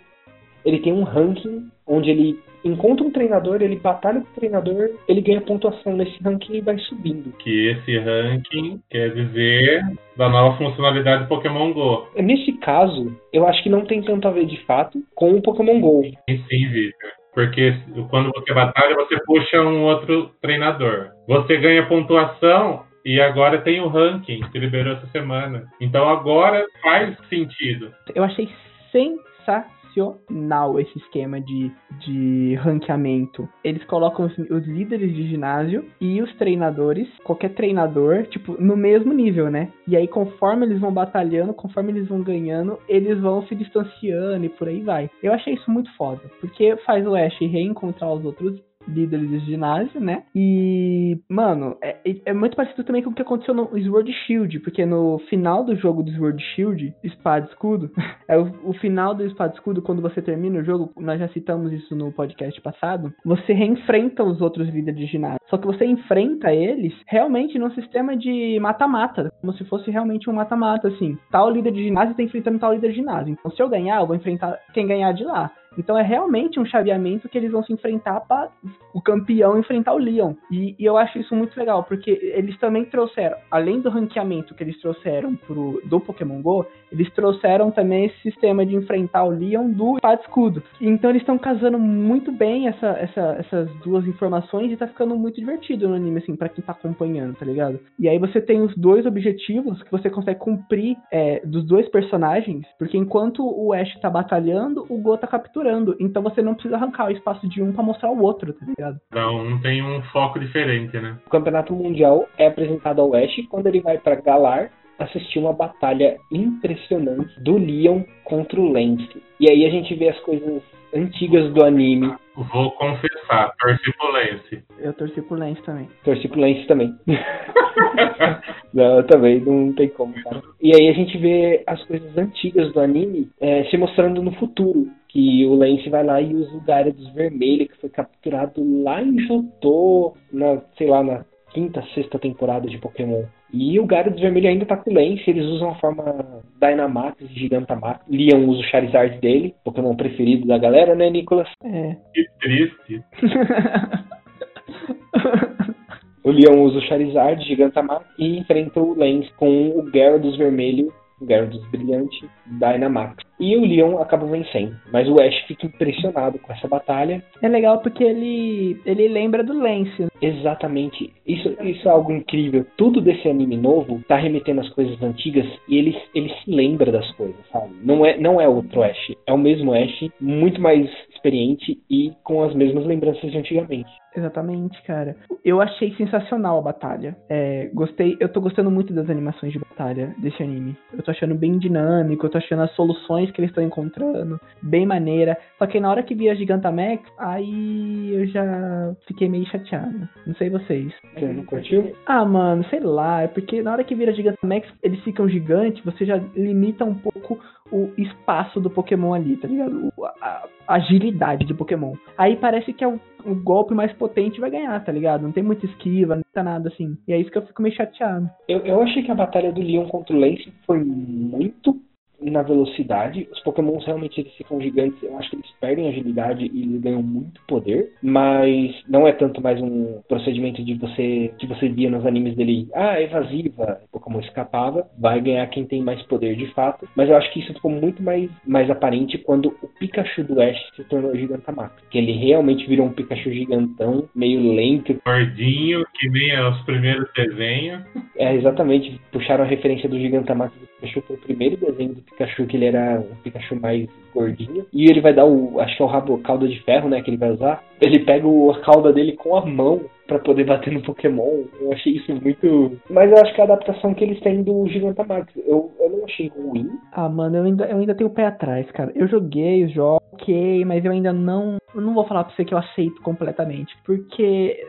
[0.65, 5.19] Ele tem um ranking onde ele encontra um treinador, ele batalha com o treinador, ele
[5.19, 7.33] ganha pontuação nesse ranking e vai subindo.
[7.39, 9.83] Que esse ranking quer dizer
[10.15, 12.07] da nova funcionalidade do Pokémon Go.
[12.15, 15.81] Nesse caso, eu acho que não tem tanto a ver de fato com o Pokémon
[15.81, 16.03] Go.
[16.03, 17.22] Sim, sim, Victor.
[17.33, 17.75] Porque
[18.09, 21.09] quando você batalha, você puxa um outro treinador.
[21.27, 25.65] Você ganha pontuação e agora tem o ranking que liberou essa semana.
[25.81, 27.91] Então agora faz sentido.
[28.13, 28.49] Eu achei
[28.91, 33.47] sensacional sensacional esse esquema de, de ranqueamento.
[33.63, 39.13] Eles colocam os, os, líderes de ginásio e os treinadores, qualquer treinador, tipo, no mesmo
[39.13, 39.71] nível, né?
[39.87, 44.49] E aí, conforme eles vão batalhando, conforme eles vão ganhando, eles vão se distanciando e
[44.49, 45.09] por aí vai.
[45.21, 49.99] Eu achei isso muito foda, porque faz o Ash reencontrar os outros líderes de ginásio,
[49.99, 50.23] né?
[50.35, 54.85] E, mano, é, é, muito parecido também com o que aconteceu no Sword Shield, porque
[54.85, 57.91] no final do jogo do Sword Shield, Espada e Escudo,
[58.27, 61.27] é o, o final do Espada e Escudo, quando você termina o jogo, nós já
[61.29, 65.39] citamos isso no podcast passado, você reenfrenta os outros líderes de ginásio.
[65.49, 70.33] Só que você enfrenta eles realmente num sistema de mata-mata, como se fosse realmente um
[70.33, 71.17] mata-mata, assim.
[71.31, 73.33] Tal líder de ginásio tá enfrentando tal líder de ginásio.
[73.33, 75.51] Então, se eu ganhar, eu vou enfrentar quem ganhar de lá.
[75.77, 78.49] Então é realmente um chaveamento que eles vão se enfrentar para
[78.93, 80.33] o campeão enfrentar o Leon.
[80.51, 84.63] E, e, eu acho isso muito legal, porque eles também trouxeram, além do ranqueamento que
[84.63, 89.69] eles trouxeram pro, do Pokémon GO, eles trouxeram também esse sistema de enfrentar o Leon
[89.71, 90.61] do espada escudo.
[90.79, 95.39] Então eles estão casando muito bem essa, essa, essas duas informações e tá ficando muito
[95.39, 97.79] divertido no anime, assim, pra quem tá acompanhando, tá ligado?
[97.99, 102.65] E aí você tem os dois objetivos que você consegue cumprir é, dos dois personagens,
[102.77, 105.62] porque enquanto o Ash tá batalhando, o Go tá capturando.
[105.99, 108.99] Então você não precisa arrancar o espaço de um para mostrar o outro, tá ligado?
[109.11, 111.17] Não, não tem um foco diferente, né?
[111.25, 116.17] O campeonato mundial é apresentado ao Ash quando ele vai para Galar assistir uma batalha
[116.31, 119.21] impressionante do Leon contra o Lance.
[119.39, 120.61] E aí a gente vê as coisas
[120.93, 122.13] antigas do anime.
[122.35, 124.63] Vou confessar, torci pro Lance.
[124.79, 125.89] Eu torci pro Lance também.
[126.03, 126.95] Torci pro Lance também.
[128.73, 130.41] não, eu também, não tem como, cara.
[130.61, 134.87] E aí a gente vê as coisas antigas do anime é, se mostrando no futuro.
[135.13, 139.19] Que o Lance vai lá e usa o Gyarados vermelho, que foi capturado lá em
[139.19, 141.23] Jotô, na, sei lá, na
[141.53, 143.23] quinta, sexta temporada de Pokémon.
[143.53, 147.27] E o Gyarados vermelho ainda tá com o Lance, eles usam a forma Dynamax e
[147.27, 148.03] Gigantamax.
[148.09, 151.47] Leon usa o Charizard dele, Pokémon preferido da galera, né, Nicolas?
[151.63, 151.95] É.
[152.11, 153.03] Que triste.
[156.23, 161.25] o Leon usa o Charizard, Gigantamax e enfrenta o Lance com o Gyarados vermelho, o
[161.27, 163.23] Gyarados brilhante Dynamax.
[163.39, 164.75] E o Leon acaba vencendo.
[164.91, 167.23] Mas o Ash fica impressionado com essa batalha.
[167.41, 170.07] É legal porque ele, ele lembra do Lance.
[170.21, 171.11] Exatamente.
[171.27, 172.65] Isso, isso é algo incrível.
[172.77, 177.09] Tudo desse anime novo tá remetendo às coisas antigas e ele, ele se lembra das
[177.13, 177.73] coisas, sabe?
[177.83, 179.13] Não é, não é outro Ash.
[179.27, 183.89] É o mesmo Ash, muito mais experiente e com as mesmas lembranças de antigamente.
[184.15, 185.15] Exatamente, cara.
[185.43, 187.17] Eu achei sensacional a batalha.
[187.29, 190.77] É, gostei, eu tô gostando muito das animações de batalha desse anime.
[190.93, 194.85] Eu tô achando bem dinâmico, eu tô achando as soluções que eles estão encontrando bem
[194.85, 195.37] maneira.
[195.57, 200.07] Só que na hora que vi a Gigantamax, aí eu já fiquei meio chateado.
[200.25, 200.93] Não sei vocês.
[201.13, 201.95] Você não curtiu?
[202.05, 203.21] Ah, mano, sei lá.
[203.21, 207.39] É porque na hora que vira Gigantamax, eles ficam gigantes, você já limita um pouco
[207.71, 209.91] o espaço do Pokémon ali, tá ligado?
[210.21, 211.93] A, agilidade de Pokémon.
[212.17, 215.23] Aí parece que é o, o golpe mais potente vai ganhar, tá ligado?
[215.23, 216.97] Não tem muita esquiva, não tá nada assim.
[217.07, 218.29] E é isso que eu fico meio chateado.
[218.47, 221.81] Eu, eu achei que a batalha do Leon contra o Lance foi muito
[222.29, 223.27] na velocidade.
[223.31, 225.01] Os Pokémons realmente eles ficam gigantes.
[225.01, 227.91] Eu acho que eles perdem agilidade e eles ganham muito poder.
[228.01, 232.67] Mas não é tanto mais um procedimento de você que você via nos animes dele.
[232.73, 236.87] Ah, evasiva, o Pokémon escapava, vai ganhar quem tem mais poder de fato.
[236.95, 240.59] Mas eu acho que isso ficou muito mais, mais aparente quando o Pikachu do Ash
[240.75, 241.73] se tornou Gigantamax.
[241.89, 247.83] Que ele realmente virou um Pikachu gigantão, meio lento, Gordinho, que nem os primeiros desenhos.
[248.17, 248.99] É, exatamente.
[249.11, 252.99] Puxaram a referência do Gigantamax do Pikachu pro primeiro desenho do Pikachu, que ele era
[252.99, 254.65] um Pikachu mais gordinho.
[254.71, 255.59] E ele vai dar o.
[255.59, 257.01] Acho que é o rabo cauda de ferro, né?
[257.01, 257.63] Que ele vai usar.
[257.81, 261.43] Ele pega o, a cauda dele com a mão pra poder bater no Pokémon.
[261.59, 262.77] Eu achei isso muito.
[262.89, 266.29] Mas eu acho que a adaptação que eles têm do Gigantamax, eu, eu não achei
[266.29, 266.69] ruim.
[266.91, 268.91] Ah, mano, eu ainda, eu ainda tenho o pé atrás, cara.
[268.95, 271.57] Eu joguei os jogos, ok, mas eu ainda não.
[271.73, 273.75] Eu não vou falar pra você que eu aceito completamente.
[273.85, 274.65] Porque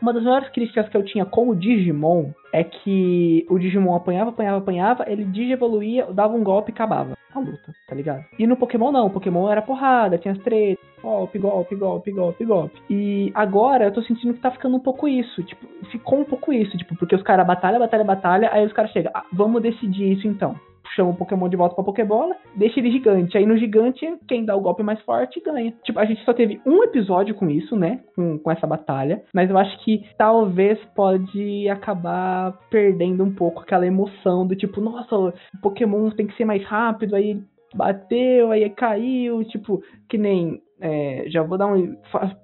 [0.00, 4.30] uma das maiores críticas que eu tinha com o Digimon é que o Digimon apanhava,
[4.30, 8.24] apanhava, apanhava, ele digievoluía, dava um golpe e acabava a luta, tá ligado?
[8.38, 12.44] E no Pokémon não, o Pokémon era porrada, tinha as tretas, golpe, golpe, golpe, golpe,
[12.44, 12.82] golpe.
[12.88, 16.52] E agora eu tô sentindo que tá ficando um pouco isso, tipo, ficou um pouco
[16.52, 20.12] isso, tipo, porque os caras batalha, batalha, batalha, aí os caras chegam, ah, vamos decidir
[20.12, 20.56] isso então
[20.94, 23.36] chama o Pokémon de volta pra Pokébola, deixa ele gigante.
[23.36, 25.72] Aí no gigante, quem dá o golpe mais forte ganha.
[25.84, 28.00] Tipo, a gente só teve um episódio com isso, né?
[28.14, 29.22] Com, com essa batalha.
[29.32, 35.16] Mas eu acho que talvez pode acabar perdendo um pouco aquela emoção do tipo, nossa,
[35.16, 37.40] o Pokémon tem que ser mais rápido, aí
[37.74, 40.60] bateu, aí caiu, tipo, que nem.
[40.86, 41.96] É, já vou dar um.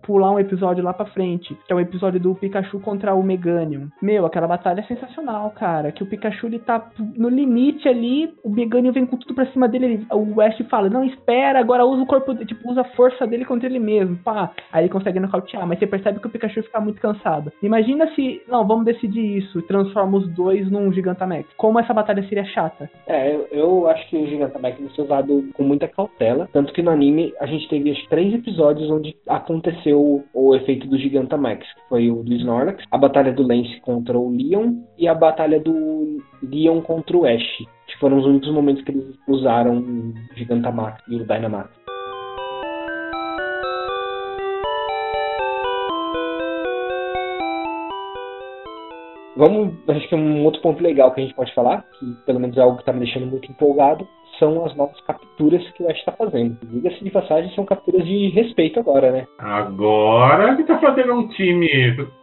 [0.02, 1.56] pular um episódio lá pra frente.
[1.66, 3.88] Que é o episódio do Pikachu contra o Meganium.
[4.00, 5.92] Meu, aquela batalha é sensacional, cara.
[5.92, 9.68] Que o Pikachu ele tá no limite ali, o Meganium vem com tudo pra cima
[9.68, 9.86] dele.
[9.86, 13.44] ele- o Ash fala: Não, espera, agora usa o corpo, tipo, usa a força dele
[13.44, 14.16] contra ele mesmo.
[14.16, 14.50] Pá.
[14.72, 17.52] Aí ele consegue nocautear, mas você percebe que o Pikachu fica muito cansado.
[17.62, 18.42] Imagina se.
[18.48, 19.62] Não, vamos decidir isso.
[19.62, 21.46] Transforma os dois num Gigantamax.
[21.56, 22.90] Como essa batalha seria chata.
[23.06, 26.48] É, eu, eu acho que o Gigantamax deve ser usado com muita cautela.
[26.52, 30.98] Tanto que no anime a gente teve acho, três episódios onde aconteceu o, efeito do
[30.98, 31.66] Gigantamax.
[31.74, 35.60] Que foi o do Snorlax, a batalha do Lance contra o Leon e a batalha
[35.60, 37.58] do Leon contra o Ash.
[37.86, 41.82] Que foram os únicos momentos que eles usaram o Gigantamax e o Dynamax.
[49.34, 52.56] Vamos, acho que um outro ponto legal que a gente pode falar, que pelo menos
[52.56, 54.06] é algo que tá me deixando muito empolgado,
[54.42, 56.58] são as novas capturas que o Ash tá fazendo.
[56.64, 59.26] Diga-se de passagem, são capturas de respeito agora, né?
[59.38, 61.68] Agora que tá fazendo um time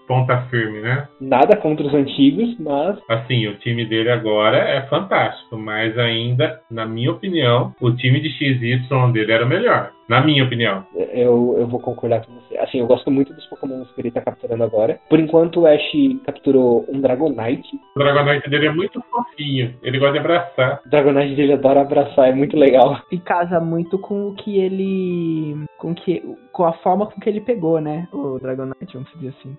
[0.10, 1.08] ponta firme, né?
[1.21, 6.84] Nada contra os antigos, mas Assim, o time dele agora é fantástico, mas ainda, na
[6.88, 9.91] minha opinião, o time de XY dele era o melhor.
[10.10, 10.84] Na minha opinião.
[10.95, 12.58] eu, eu vou concordar com você.
[12.58, 14.99] Assim, eu gosto muito dos Pokémon que ele tá capturando agora.
[15.08, 15.91] Por enquanto, o Ash
[16.25, 17.79] capturou um Dragonite.
[17.95, 19.75] O Dragonite dele é muito fofinho.
[19.84, 20.82] Ele gosta de abraçar.
[20.84, 23.01] O Dragonite dele adora abraçar, é muito legal.
[23.11, 25.65] E casa muito com o que ele.
[25.77, 26.21] com que.
[26.51, 28.07] com a forma com que ele pegou, né?
[28.11, 29.57] O Dragonite, vamos dizer assim.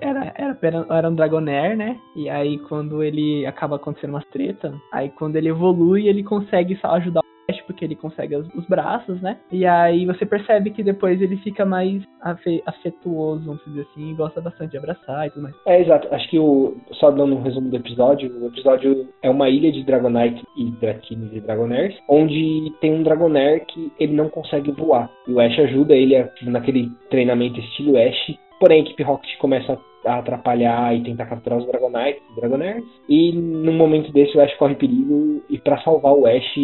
[0.00, 1.98] Era, era, era, um Dragonair, né?
[2.14, 6.88] E aí quando ele acaba acontecendo umas treta, aí quando ele evolui, ele consegue só
[6.92, 7.22] ajudar
[7.66, 9.38] porque ele consegue os, os braços, né?
[9.52, 14.14] E aí você percebe que depois ele fica mais afe- afetuoso, vamos dizer assim, e
[14.14, 15.54] gosta bastante de abraçar e tudo mais.
[15.66, 16.08] É, exato.
[16.14, 16.76] Acho que o.
[16.92, 21.30] Só dando um resumo do episódio, o episódio é uma ilha de Dragonite e Dratini
[21.32, 25.10] e Dragonairs, onde tem um Dragonair que ele não consegue voar.
[25.26, 28.34] E o Ash ajuda ele a- naquele treinamento estilo Ash.
[28.58, 32.84] Porém, a equipe Rocket começa a atrapalhar e tentar capturar os Dragonites e Dragonairs.
[33.08, 36.56] E num momento desse o Ash corre perigo e para salvar o Ash,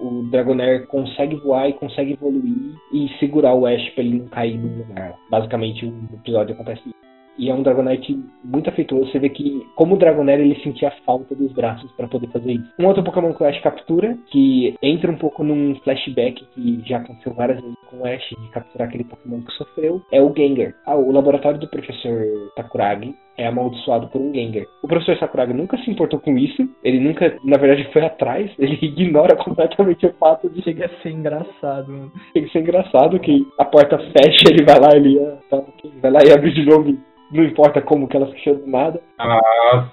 [0.00, 4.58] o Dragonair consegue voar e consegue evoluir e segurar o Ash pra ele não cair
[4.58, 5.14] num lugar.
[5.30, 7.10] Basicamente o episódio acontece isso.
[7.38, 9.10] E é um Dragonite muito afetuoso.
[9.10, 12.70] Você vê que, como o Dragonera, ele sentia falta dos braços para poder fazer isso.
[12.78, 16.98] Um outro Pokémon que o Ash captura, que entra um pouco num flashback que já
[16.98, 20.74] aconteceu várias vezes com o Ash, de capturar aquele Pokémon que sofreu, é o Gengar.
[20.84, 22.20] Ah, o laboratório do professor
[22.56, 24.66] Takuragi é amaldiçoado por um Gengar.
[24.82, 28.78] O professor Sakuragi nunca se importou com isso, ele nunca, na verdade, foi atrás, ele
[28.82, 30.62] ignora completamente o fato de.
[30.62, 32.12] Chega a ser engraçado, mano.
[32.32, 35.62] Chega a ser engraçado que a porta fecha, ele vai lá, ele tá,
[36.02, 36.96] vai lá e abre de novo
[37.30, 39.00] não importa como que ela fechou do nada.
[39.18, 39.38] A,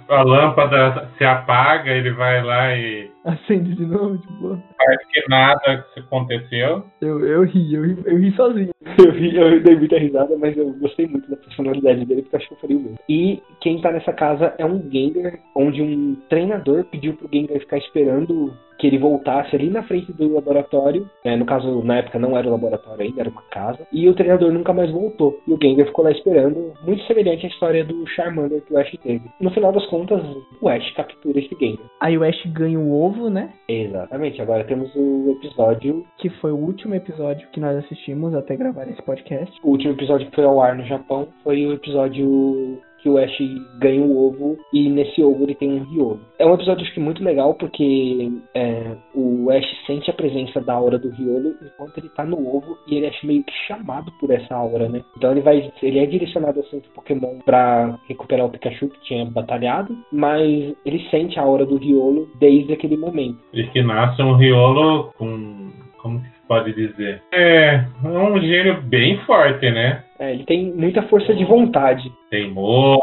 [0.09, 3.11] a, lâmpada se apaga, ele vai lá e.
[3.27, 4.57] Acende de novo, tipo.
[4.77, 6.85] Parece que nada aconteceu.
[7.01, 8.69] Eu, eu ri, eu ri, eu ri sozinho.
[8.97, 12.47] Eu ri, eu dei muita risada, mas eu gostei muito da personalidade dele, porque acho
[12.47, 12.97] que eu faria o mesmo.
[13.07, 17.77] E quem tá nessa casa é um Gengar, onde um treinador pediu pro Gengar ficar
[17.77, 21.09] esperando que ele voltasse ali na frente do laboratório.
[21.25, 21.35] Né?
[21.35, 23.79] No caso, na época não era o laboratório ainda, era uma casa.
[23.91, 25.39] E o treinador nunca mais voltou.
[25.47, 28.91] E o Gengar ficou lá esperando, muito semelhante à história do Charmander que o Ash
[29.03, 29.23] teve.
[29.39, 30.21] No final das contas,
[30.61, 31.85] o Ash captura esse Gengar.
[31.99, 33.51] Aí o Ash ganha o ovo, né?
[33.67, 34.41] Exatamente.
[34.41, 36.05] Agora temos o episódio.
[36.17, 39.59] Que foi o último episódio que nós assistimos até gravar esse podcast.
[39.63, 43.37] O último episódio que foi ao ar no Japão foi o episódio que o Ash
[43.79, 46.19] ganha um ovo e nesse ovo ele tem um Riolo.
[46.37, 50.73] É um episódio acho que muito legal porque é, o Ash sente a presença da
[50.73, 54.29] aura do Riolo enquanto ele tá no ovo e ele acha meio que chamado por
[54.29, 55.01] essa aura, né?
[55.15, 59.25] Então ele vai, ele é direcionado ao centro Pokémon para recuperar o Pikachu que tinha
[59.25, 63.39] batalhado, mas ele sente a aura do Riolo desde aquele momento.
[63.53, 67.21] E que nasce um Riolo com como que se pode dizer?
[67.33, 70.03] É um gênio bem forte, né?
[70.19, 72.11] É, ele tem muita força de vontade.
[72.29, 72.99] Teimoso.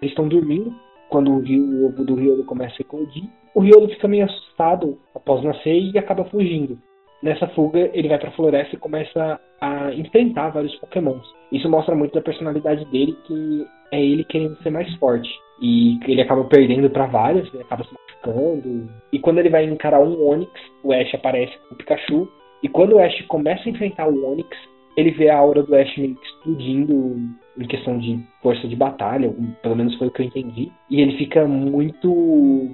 [0.00, 0.74] Eles estão dormindo
[1.10, 3.24] quando o, rio, o ovo do Riolo começa a eclodir.
[3.54, 6.78] O Riolo fica meio assustado após nascer e acaba fugindo.
[7.22, 11.26] Nessa fuga, ele vai para a floresta e começa a enfrentar vários pokémons.
[11.52, 15.28] Isso mostra muito da personalidade dele, que é ele querendo ser mais forte.
[15.60, 18.88] E ele acaba perdendo para vários, ele acaba se machucando.
[19.12, 20.50] E quando ele vai encarar um Onix,
[20.82, 22.28] o Ash aparece com o Pikachu.
[22.62, 24.48] E quando o Ash começa a enfrentar o Onix,
[24.96, 27.16] ele vê a aura do Ash meio que explodindo
[27.58, 30.72] em questão de força de batalha, pelo menos foi o que eu entendi.
[30.90, 32.08] E ele fica muito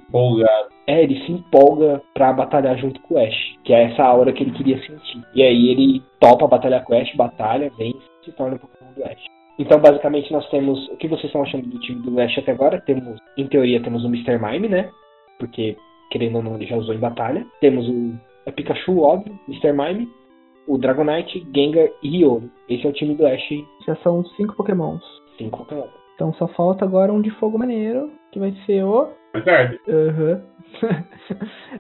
[0.08, 0.68] empolgado.
[0.86, 4.44] É, ele se empolga para batalhar junto com o Ash, que é essa aura que
[4.44, 5.22] ele queria sentir.
[5.34, 8.92] E aí ele topa batalhar com o Ash, batalha, vence e se torna o Pokémon
[8.92, 9.24] do Ash.
[9.58, 10.86] Então, basicamente, nós temos.
[10.90, 12.80] O que vocês estão achando do time do Ash até agora?
[12.82, 14.38] Temos, em teoria, temos o Mr.
[14.38, 14.90] Mime, né?
[15.38, 15.76] Porque,
[16.10, 17.44] querendo ou não, ele já usou em batalha.
[17.60, 18.14] Temos o
[18.46, 19.72] a Pikachu, óbvio, Mr.
[19.72, 20.08] Mime
[20.66, 22.50] o Dragonite, Gengar e Riolu.
[22.68, 23.48] Esse é o time do Ash.
[23.86, 25.02] Já são cinco pokémons.
[25.38, 25.90] Cinco pokémons.
[26.14, 29.08] Então só falta agora um de fogo maneiro, que vai ser o...
[29.34, 29.78] Verdade.
[29.88, 30.42] Aham.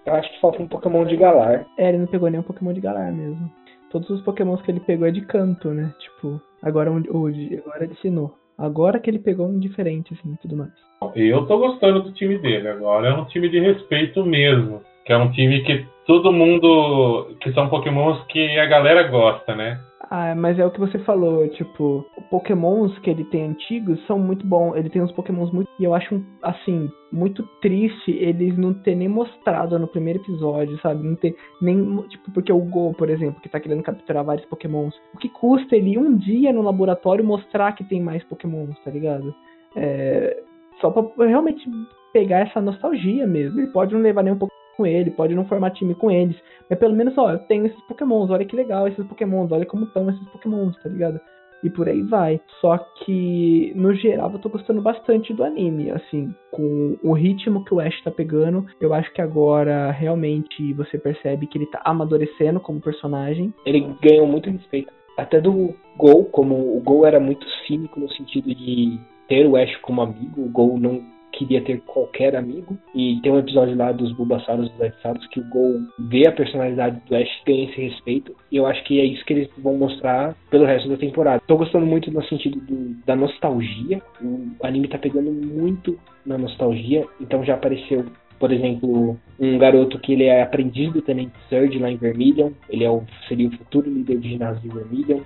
[0.04, 1.66] Eu acho que falta um pokémon de Galar.
[1.78, 3.50] É, ele não pegou nenhum pokémon de Galar mesmo.
[3.90, 5.94] Todos os pokémons que ele pegou é de canto, né?
[5.98, 8.34] Tipo, agora, hoje, agora ele ensinou.
[8.58, 10.72] Agora que ele pegou um diferente, assim, tudo mais.
[11.14, 12.68] Eu tô gostando do time dele.
[12.68, 14.82] Agora é um time de respeito mesmo.
[15.06, 17.36] Que é um time que todo mundo.
[17.40, 19.80] que são pokémons que a galera gosta, né?
[20.10, 24.46] Ah, mas é o que você falou, tipo, pokémons que ele tem antigos são muito
[24.46, 24.76] bons.
[24.76, 25.68] Ele tem uns pokémons muito.
[25.80, 31.02] E eu acho, assim, muito triste eles não ter nem mostrado no primeiro episódio, sabe?
[31.02, 32.02] Não ter nem.
[32.08, 34.94] Tipo, porque o Go, por exemplo, que tá querendo capturar vários pokémons.
[35.14, 39.34] O que custa ele um dia no laboratório mostrar que tem mais pokémons, tá ligado?
[39.76, 40.36] É,
[40.80, 41.64] só pra realmente
[42.12, 43.60] pegar essa nostalgia mesmo.
[43.60, 46.36] Ele pode não levar nem um pouco com ele, pode não formar time com eles.
[46.68, 49.84] Mas pelo menos, ó, eu tenho esses pokémons, olha que legal esses pokémons, olha como
[49.84, 51.20] estão esses pokémons, tá ligado?
[51.64, 52.40] E por aí vai.
[52.60, 55.90] Só que, no geral, eu tô gostando bastante do anime.
[55.90, 60.98] Assim, com o ritmo que o Ash tá pegando, eu acho que agora realmente você
[60.98, 63.52] percebe que ele tá amadurecendo como personagem.
[63.64, 64.92] Ele ganhou muito respeito.
[65.16, 69.74] Até do Gol, como o Gol era muito cínico no sentido de ter o Ash
[69.76, 71.02] como amigo, o Gol não
[71.36, 72.76] queria ter qualquer amigo.
[72.94, 77.00] E tem um episódio lá dos Bulbasauros dos Edsados que o Gol vê a personalidade
[77.08, 78.34] do Ash tem esse respeito.
[78.50, 81.42] E eu acho que é isso que eles vão mostrar pelo resto da temporada.
[81.46, 84.02] Tô gostando muito no sentido do, da nostalgia.
[84.22, 87.06] O anime tá pegando muito na nostalgia.
[87.20, 88.04] Então já apareceu
[88.38, 92.84] por exemplo, um garoto que ele é aprendiz do Tenente Surge lá em Vermilion, ele
[92.84, 95.20] é o, seria o futuro líder de ginásio de Vermilion,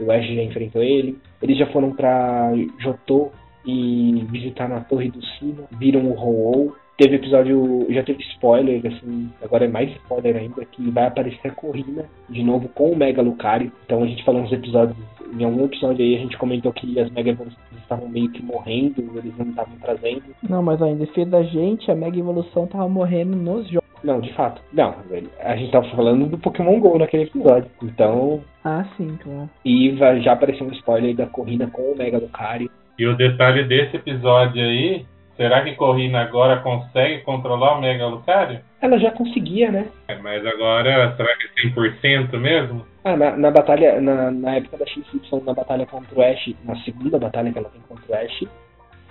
[0.00, 1.18] o Ash já enfrentou ele.
[1.40, 3.30] Eles já foram para Jotô,
[3.66, 6.72] e visitaram a Torre do Sino, viram o Ho-Oh.
[6.98, 11.50] Teve episódio, já teve spoiler, assim, agora é mais spoiler ainda, que vai aparecer a
[11.50, 13.70] Corrina de novo com o Mega Lucario.
[13.84, 14.96] Então a gente falou nos episódios,
[15.38, 19.04] em algum episódio aí a gente comentou que as Mega Evoluções estavam meio que morrendo,
[19.14, 20.22] eles não estavam trazendo.
[20.48, 23.86] Não, mas ó, em defesa da gente, a Mega Evolução tava morrendo nos jogos.
[24.02, 24.62] Não, de fato.
[24.72, 24.94] Não,
[25.40, 27.70] a gente tava falando do Pokémon GO naquele episódio.
[27.82, 28.40] Então.
[28.64, 29.50] Ah, sim, claro.
[29.64, 33.96] E já apareceu um spoiler da corrida com o Mega Lucario E o detalhe desse
[33.96, 35.04] episódio aí,
[35.36, 38.60] será que Corrina agora consegue controlar o Mega Lucario?
[38.80, 39.86] Ela já conseguia, né?
[40.08, 42.86] É, mas agora, será que é 100% mesmo?
[43.04, 46.76] Ah, na, na batalha, na, na época da XY, na batalha contra o Ash, na
[46.76, 48.44] segunda batalha que ela tem contra o Ash,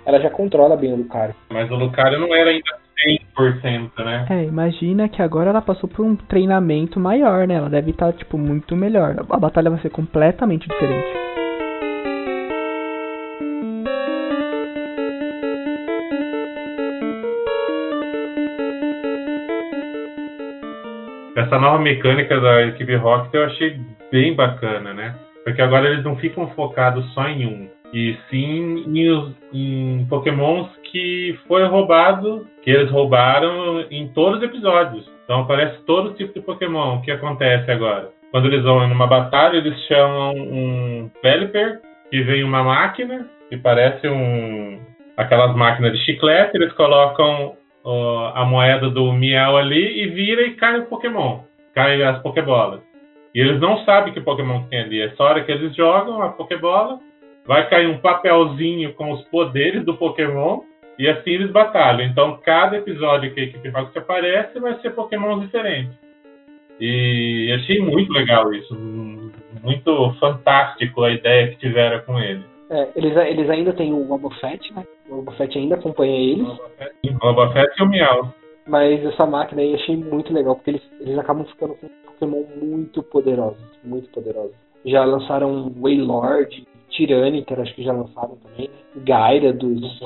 [0.04, 1.34] ela já controla bem o Lucario.
[1.50, 2.86] Mas o Lucario não era ainda
[3.36, 4.26] 100%, né?
[4.30, 7.54] É, imagina que agora ela passou por um treinamento maior, né?
[7.54, 9.16] Ela deve estar, tipo, muito melhor.
[9.30, 11.25] A batalha vai ser completamente diferente.
[21.46, 23.80] Essa nova mecânica da equipe Rocket eu achei
[24.10, 25.14] bem bacana, né?
[25.44, 31.38] Porque agora eles não ficam focados só em um, e sim em, em Pokémons que
[31.46, 35.08] foi roubado, que eles roubaram em todos os episódios.
[35.22, 36.96] Então aparece todo tipo de Pokémon.
[36.96, 38.08] O que acontece agora?
[38.32, 41.80] Quando eles vão numa batalha, eles chamam um Pelipper,
[42.10, 44.80] que vem uma máquina, que parece um
[45.16, 47.54] aquelas máquinas de chiclete, eles colocam
[48.34, 51.40] a moeda do Miel ali e vira e cai o Pokémon.
[51.74, 52.80] Cai as Pokébolas.
[53.34, 55.02] E eles não sabem que Pokémon tem ali.
[55.02, 56.98] É só a hora que eles jogam a Pokébola,
[57.46, 60.60] vai cair um papelzinho com os poderes do Pokémon
[60.98, 62.06] e assim eles batalham.
[62.06, 65.90] Então cada episódio que a equipe Rocket aparece vai ser Pokémon diferente.
[66.80, 68.74] E achei muito legal isso.
[69.62, 72.44] Muito fantástico a ideia que tiveram com ele.
[72.68, 74.84] É, eles, eles ainda têm o Wobbuffet, né?
[75.08, 76.46] O Wobbuffet ainda acompanha eles.
[76.48, 78.28] O Boba Fett e o Meow.
[78.66, 82.42] Mas essa máquina aí eu achei muito legal, porque eles, eles acabam ficando com Pokémon
[82.60, 83.62] muito poderosos.
[83.84, 84.54] Muito poderosos.
[84.84, 88.68] Já lançaram Waylord, Tyranitar, acho que já lançaram também.
[88.68, 89.02] né?
[89.04, 90.00] Gaira dos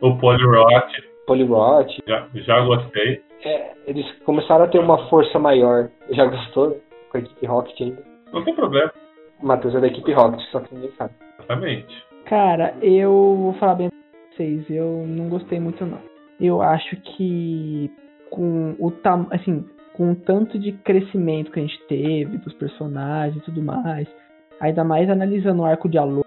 [0.00, 0.90] O Poliwrath,
[1.26, 1.90] Poliwrath.
[2.06, 3.22] já, já gostei.
[3.44, 5.88] É, eles começaram a ter uma força maior.
[6.10, 6.76] Já gostou, né?
[7.10, 8.02] Com a equipe Rocket ainda.
[8.32, 8.92] Não tem problema,
[9.40, 11.12] O Matheus é da equipe Rocket, só que ninguém sabe.
[11.38, 12.04] exatamente.
[12.24, 13.88] Cara, eu vou falar bem
[14.36, 15.98] pra vocês, eu não gostei muito não.
[16.38, 17.90] Eu acho que
[18.30, 19.64] com o tam assim,
[19.94, 24.06] com o tanto de crescimento que a gente teve dos personagens e tudo mais,
[24.60, 26.24] ainda mais analisando o arco de Alô,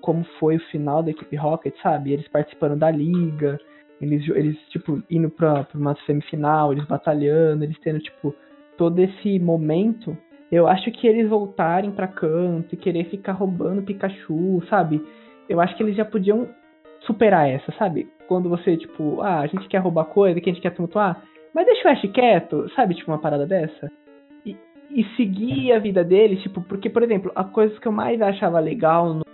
[0.00, 2.12] como foi o final da equipe Rocket, sabe?
[2.12, 3.58] Eles participando da liga,
[4.00, 8.34] eles, eles tipo, indo pra, pra uma semifinal, eles batalhando, eles tendo, tipo,
[8.76, 10.16] todo esse momento.
[10.50, 15.02] Eu acho que eles voltarem pra canto e querer ficar roubando Pikachu, sabe?
[15.48, 16.48] Eu acho que eles já podiam
[17.06, 18.08] superar essa, sabe?
[18.28, 21.22] Quando você, tipo, ah, a gente quer roubar coisa, que a gente quer tumultuar,
[21.54, 22.94] mas deixa o Ash quieto, sabe?
[22.94, 23.90] Tipo, uma parada dessa.
[24.44, 24.56] E,
[24.90, 28.58] e seguir a vida deles, tipo, porque, por exemplo, a coisa que eu mais achava
[28.60, 29.24] legal no,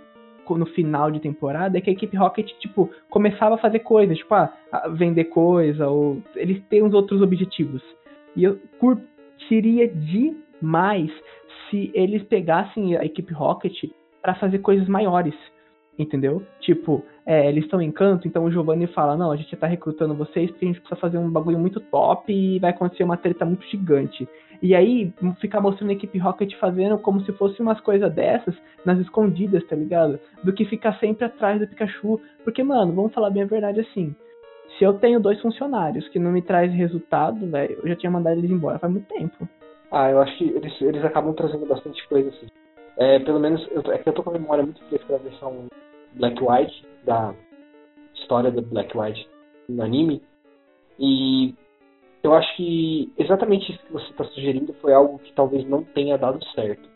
[0.49, 4.33] no final de temporada é que a equipe Rocket, tipo, começava a fazer coisas, tipo,
[4.33, 4.51] ah,
[4.93, 7.83] vender coisa, ou eles têm uns outros objetivos.
[8.35, 11.11] E eu curtiria demais
[11.69, 13.89] se eles pegassem a equipe Rocket
[14.21, 15.35] pra fazer coisas maiores,
[15.99, 16.41] entendeu?
[16.61, 20.15] Tipo, é, eles estão em canto, então o Giovanni fala, não, a gente tá recrutando
[20.15, 23.45] vocês porque a gente precisa fazer um bagulho muito top e vai acontecer uma treta
[23.45, 24.27] muito gigante.
[24.61, 28.99] E aí, ficar mostrando a equipe Rocket fazendo como se fosse umas coisas dessas nas
[28.99, 30.19] escondidas, tá ligado?
[30.43, 32.19] Do que ficar sempre atrás do Pikachu.
[32.43, 34.13] Porque, mano, vamos falar bem a verdade assim.
[34.77, 38.37] Se eu tenho dois funcionários que não me traz resultado, velho, eu já tinha mandado
[38.37, 39.47] eles embora faz muito tempo.
[39.91, 42.47] Ah, eu acho que eles, eles acabam trazendo bastante coisa assim.
[42.97, 45.67] É, pelo menos, eu, é que eu tô com a memória muito fresca da versão
[46.13, 47.33] Black White, da
[48.15, 49.27] história do Black White
[49.67, 50.21] no anime.
[50.99, 51.55] E
[52.23, 56.17] eu acho que exatamente isso que você está sugerindo foi algo que talvez não tenha
[56.17, 56.87] dado certo.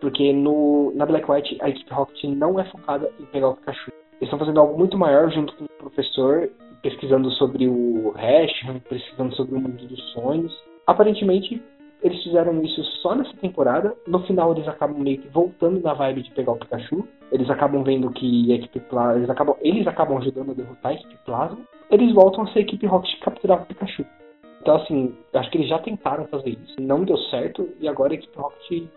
[0.00, 3.90] Porque no, na Black White a equipe Rocket não é focada em pegar o Pikachu.
[3.90, 6.50] Eles estão fazendo algo muito maior junto com o professor,
[6.82, 10.52] pesquisando sobre o Reshiram, pesquisando sobre o mundo dos sonhos.
[10.86, 11.62] Aparentemente,
[12.02, 13.94] eles fizeram isso só nessa temporada.
[14.06, 17.06] No final, eles acabam meio que voltando na vibe de pegar o Pikachu.
[17.32, 19.16] Eles acabam vendo que a equipe Plasma.
[19.16, 21.58] Eles acabam, eles acabam ajudando a derrotar a equipe Plasma.
[21.90, 24.04] Eles voltam a ser a equipe Rocket que capturava o Pikachu.
[24.60, 26.76] Então, assim, acho que eles já tentaram fazer isso.
[26.80, 28.88] Não deu certo e agora a equipe Rocket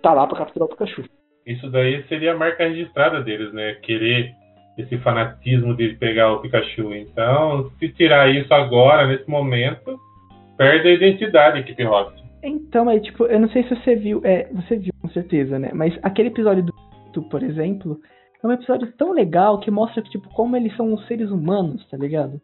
[0.00, 1.04] tá lá pra capturar o Pikachu.
[1.46, 3.74] Isso daí seria a marca registrada deles, né?
[3.82, 4.32] Querer
[4.78, 6.94] esse fanatismo de pegar o Pikachu.
[6.94, 9.98] Então, se tirar isso agora, nesse momento,
[10.56, 12.21] perde a identidade da equipe Rocket.
[12.42, 15.70] Então, é tipo, eu não sei se você viu, é, você viu com certeza, né?
[15.72, 16.74] Mas aquele episódio do
[17.06, 18.00] Mito, por exemplo,
[18.42, 21.86] é um episódio tão legal que mostra que, tipo, como eles são os seres humanos,
[21.88, 22.40] tá ligado?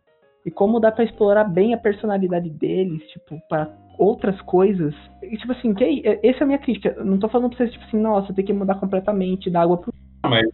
[0.47, 3.69] E como dá pra explorar bem a personalidade deles, tipo, para
[3.99, 4.95] outras coisas.
[5.23, 6.95] E, tipo assim, que é, essa é a minha crítica.
[6.97, 9.79] Eu não tô falando pra vocês, tipo assim, nossa, tem que mudar completamente da água
[9.79, 9.93] pro.
[10.25, 10.47] Mas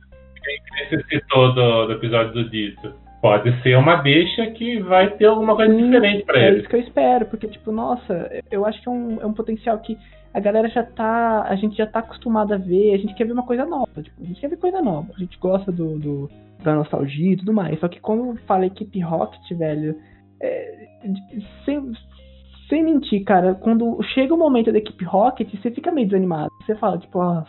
[0.42, 3.03] quem você citou do episódio do Dito?
[3.24, 6.58] Pode ser uma deixa que vai ter alguma coisa diferente pra É eles.
[6.60, 9.78] isso que eu espero, porque, tipo, nossa, eu acho que é um, é um potencial
[9.78, 9.96] que
[10.34, 11.42] a galera já tá.
[11.48, 13.88] A gente já tá acostumado a ver, a gente quer ver uma coisa nova.
[14.02, 15.06] Tipo, a gente quer ver coisa nova.
[15.16, 16.30] A gente gosta do, do
[16.62, 17.80] da nostalgia e tudo mais.
[17.80, 19.96] Só que como eu falei equipe Rocket, velho,
[20.42, 20.86] é,
[21.64, 21.92] sem,
[22.68, 26.50] sem mentir, cara, quando chega o momento da equipe Rocket, você fica meio desanimado.
[26.66, 27.48] Você fala, tipo, nossa,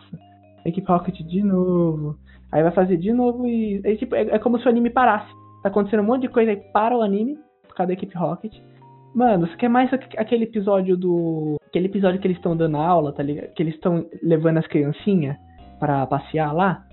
[0.66, 2.16] equipe Rocket de novo.
[2.50, 3.82] Aí vai fazer de novo e.
[3.84, 5.44] É, tipo, é, é como se o anime parasse.
[5.66, 8.54] Tá acontecendo um monte de coisa aí para o anime, por causa da equipe Rocket.
[9.16, 11.56] Mano, você quer mais aquele episódio do.
[11.66, 13.52] Aquele episódio que eles estão dando aula, tá ligado?
[13.56, 15.36] Que eles estão levando as criancinhas
[15.80, 16.86] para passear lá?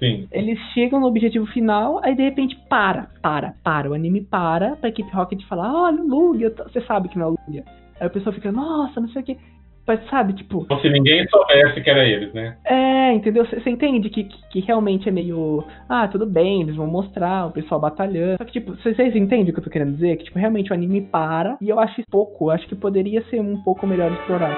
[0.00, 0.26] Sim.
[0.32, 3.88] Eles chegam no objetivo final, aí de repente para, para, para.
[3.88, 7.28] O anime para pra equipe Rocket falar, olha o Lugia, você sabe que não é
[7.28, 7.64] o Lugia.
[8.00, 9.38] Aí o pessoal fica, nossa, não sei o que.
[9.86, 10.64] Mas sabe, tipo.
[10.66, 12.56] Como se ninguém soubesse que era eles, né?
[12.64, 13.44] É, entendeu?
[13.44, 15.64] Você entende que, que, que, realmente é meio.
[15.88, 18.36] Ah, tudo bem, eles vão mostrar o pessoal batalhando.
[18.38, 20.16] Só que, tipo, vocês entendem o que eu tô querendo dizer?
[20.16, 21.56] Que, tipo, realmente o anime para.
[21.60, 22.46] E eu acho pouco.
[22.46, 24.56] Eu acho que poderia ser um pouco melhor explorado.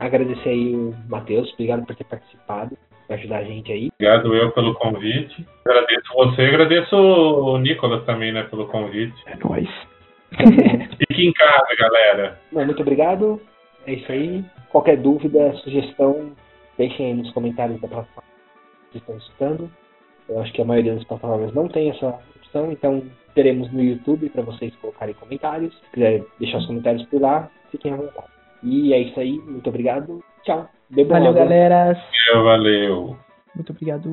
[0.00, 2.76] Agradecer aí o Matheus, obrigado por ter participado
[3.14, 3.88] ajudar a gente aí.
[3.94, 5.46] Obrigado eu pelo convite.
[5.64, 9.14] Agradeço você, agradeço o Nicolas também, né, pelo convite.
[9.26, 9.68] É nóis.
[10.98, 12.40] Fique em casa, galera.
[12.52, 13.40] Não, muito obrigado.
[13.86, 14.44] É isso aí.
[14.70, 16.32] Qualquer dúvida, sugestão,
[16.78, 18.30] deixem aí nos comentários da plataforma
[18.92, 19.70] que estão escutando.
[20.28, 23.02] Eu acho que a maioria das plataformas não tem essa opção, então
[23.34, 25.74] teremos no YouTube para vocês colocarem comentários.
[25.74, 28.29] Se quiser deixar os comentários por lá, fiquem à vontade.
[28.62, 29.38] E é isso aí.
[29.38, 30.22] Muito obrigado.
[30.42, 30.68] Tchau.
[30.90, 31.44] Bebam valeu, água.
[31.44, 32.02] galera.
[32.34, 33.16] Valeu.
[33.54, 34.08] Muito obrigado.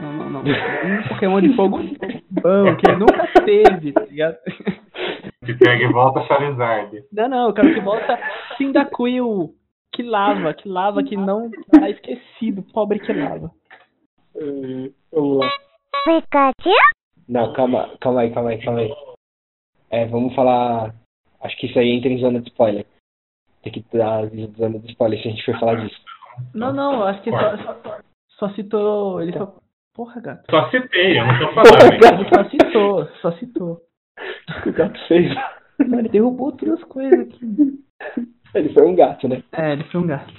[0.00, 0.40] Não, não, não.
[0.42, 1.78] Um Pokémon de fogo
[2.30, 4.36] bom, que nunca teve, tá ligado?
[5.44, 7.04] Que pega e volta Charizard.
[7.12, 8.18] Não, não, eu quero que volta
[8.56, 9.54] Cyndaquil.
[9.92, 12.62] Que lava, que lava, que não tá esquecido.
[12.72, 13.50] Pobre que lava.
[14.34, 15.50] Uh, vamos lá.
[17.28, 18.94] Não, calma, calma aí, calma aí, calma aí.
[19.90, 20.94] É, vamos falar.
[21.40, 22.86] Acho que isso aí entra em zona de spoiler.
[23.62, 24.26] Tem que dar
[24.56, 26.00] zona de spoiler se a gente for falar disso.
[26.54, 29.20] Não, não, acho que só, só, só citou.
[29.20, 29.54] Ele só.
[29.94, 30.50] Porra, gato.
[30.50, 32.00] Só citei, eu não tô falando.
[32.00, 33.91] Porra, só citou, só citou.
[34.48, 35.34] O que o gato fez?
[35.78, 37.78] Não, ele derrubou todas as coisas aqui.
[38.54, 39.42] Ele foi um gato, né?
[39.52, 40.32] É, ele foi um gato.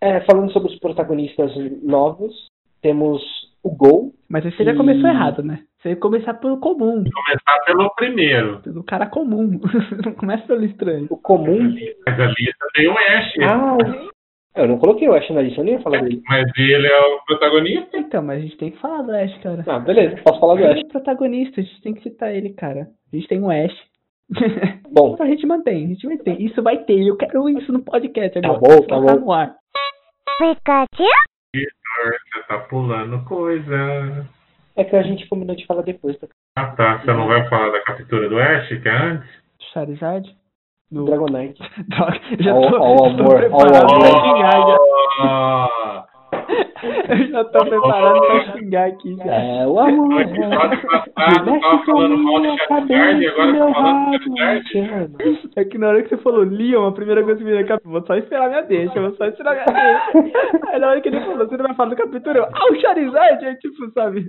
[0.00, 1.52] É, falando sobre os protagonistas
[1.82, 2.32] novos,
[2.80, 3.22] temos
[3.62, 4.12] o Gol.
[4.28, 5.60] Mas você já começou errado, né?
[5.80, 7.04] Você ia começar pelo comum.
[7.04, 8.60] Começar pelo primeiro.
[8.60, 9.60] Pelo cara comum.
[10.04, 11.06] não começa pelo estranho.
[11.10, 11.74] O comum.
[12.06, 13.32] Mas a lista tem o Ash.
[13.42, 13.76] Ah,
[14.54, 16.22] eu não coloquei o Ash na lista, eu nem ia falar dele.
[16.28, 17.96] Mas ele é o protagonista?
[17.96, 19.64] Então, mas a gente tem que falar do Ash, cara.
[19.66, 20.70] Ah, beleza, posso falar do Ash.
[20.72, 22.88] Ele é o protagonista, a gente tem que citar ele, cara.
[23.12, 23.74] A gente tem o Ash.
[24.90, 25.16] Bom.
[25.18, 26.42] a gente mantém, a gente mantém.
[26.44, 28.60] Isso vai ter, eu quero isso no podcast agora.
[28.60, 29.06] Tá bom, tá bom.
[29.06, 29.56] Tá no ar.
[31.54, 34.26] Vitor, você tá pulando coisa.
[34.76, 36.18] É que a gente combinou de falar depois.
[36.18, 36.28] Tá?
[36.56, 39.28] Ah tá, você não vai falar da captura do Ash, que é antes?
[39.72, 40.34] Charizard?
[40.92, 41.04] No...
[41.06, 41.62] Dragonite.
[42.40, 44.36] Já tô, ó o tô amor, preparado ó o pra amor.
[44.36, 44.76] xingar já.
[45.22, 46.04] Ah,
[47.08, 49.24] Eu já tô preparado pra xingar aqui já.
[49.34, 50.08] É o amor.
[50.08, 55.50] No episódio passado tava falando mal do Charizard e agora tá falando do Charizard.
[55.56, 57.68] É que na hora que você falou Leon, a primeira coisa que me veio na
[57.68, 60.38] cabeça, vou só esperar minha deixa, vou só esperar minha deixa.
[60.72, 62.80] Aí na hora que ele falou, você não vai falar do capítulo, eu, ah, o
[62.80, 64.28] Charizard, é tipo, sabe?